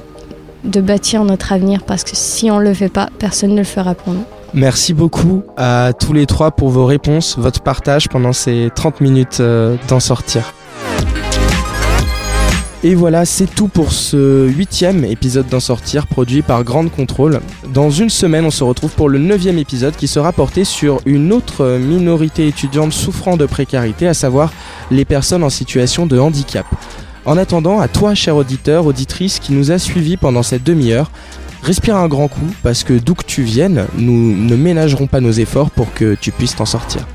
de 0.64 0.82
bâtir 0.82 1.24
notre 1.24 1.52
avenir 1.52 1.84
parce 1.84 2.04
que 2.04 2.12
si 2.14 2.50
on 2.50 2.60
ne 2.60 2.64
le 2.64 2.74
fait 2.74 2.90
pas, 2.90 3.10
personne 3.20 3.52
ne 3.52 3.58
le 3.58 3.64
fera 3.64 3.96
pour 3.96 4.14
nous. 4.14 4.24
Merci 4.54 4.94
beaucoup 4.94 5.44
à 5.58 5.92
tous 5.98 6.14
les 6.14 6.26
trois 6.26 6.52
pour 6.52 6.70
vos 6.70 6.86
réponses, 6.86 7.38
votre 7.38 7.62
partage 7.62 8.10
pendant 8.10 8.34
ces 8.34 8.70
30 8.76 9.02
minutes 9.02 9.38
euh, 9.40 9.76
d'en 9.88 10.00
sortir. 10.00 10.54
Et 12.84 12.96
voilà, 12.96 13.26
c'est 13.26 13.46
tout 13.46 13.68
pour 13.68 13.92
ce 13.92 14.48
huitième 14.48 15.06
épisode 15.06 15.48
d'en 15.48 15.60
sortir 15.60 16.08
produit 16.08 16.42
par 16.42 16.64
Grande 16.64 16.90
Contrôle. 16.90 17.40
Dans 17.72 17.92
une 17.92 18.10
semaine, 18.10 18.44
on 18.44 18.50
se 18.50 18.64
retrouve 18.64 18.90
pour 18.92 19.08
le 19.08 19.20
neuvième 19.20 19.60
épisode 19.60 19.96
qui 19.96 20.08
sera 20.08 20.32
porté 20.32 20.64
sur 20.64 21.00
une 21.06 21.32
autre 21.32 21.78
minorité 21.78 22.48
étudiante 22.48 22.92
souffrant 22.92 23.38
de 23.38 23.46
précarité, 23.46 24.08
à 24.08 24.16
savoir 24.16 24.52
les 24.90 25.06
personnes 25.06 25.44
en 25.44 25.52
situation 25.52 26.08
de 26.08 26.18
handicap. 26.18 26.66
En 27.26 27.38
attendant, 27.38 27.80
à 27.80 27.88
toi, 27.88 28.16
cher 28.16 28.36
auditeur, 28.36 28.88
auditrice, 28.88 29.38
qui 29.38 29.54
nous 29.54 29.70
a 29.70 29.78
suivis 29.78 30.18
pendant 30.18 30.42
cette 30.42 30.64
demi-heure, 30.64 31.12
respire 31.62 31.98
un 31.98 32.08
grand 32.08 32.30
coup 32.30 32.52
parce 32.64 32.84
que 32.84 32.94
d'où 32.94 33.14
que 33.14 33.26
tu 33.26 33.44
viennes, 33.44 33.86
nous 33.96 34.36
ne 34.36 34.56
ménagerons 34.56 35.06
pas 35.06 35.22
nos 35.22 35.32
efforts 35.32 35.70
pour 35.70 35.94
que 35.94 36.16
tu 36.20 36.32
puisses 36.32 36.56
t'en 36.56 36.66
sortir. 36.66 37.06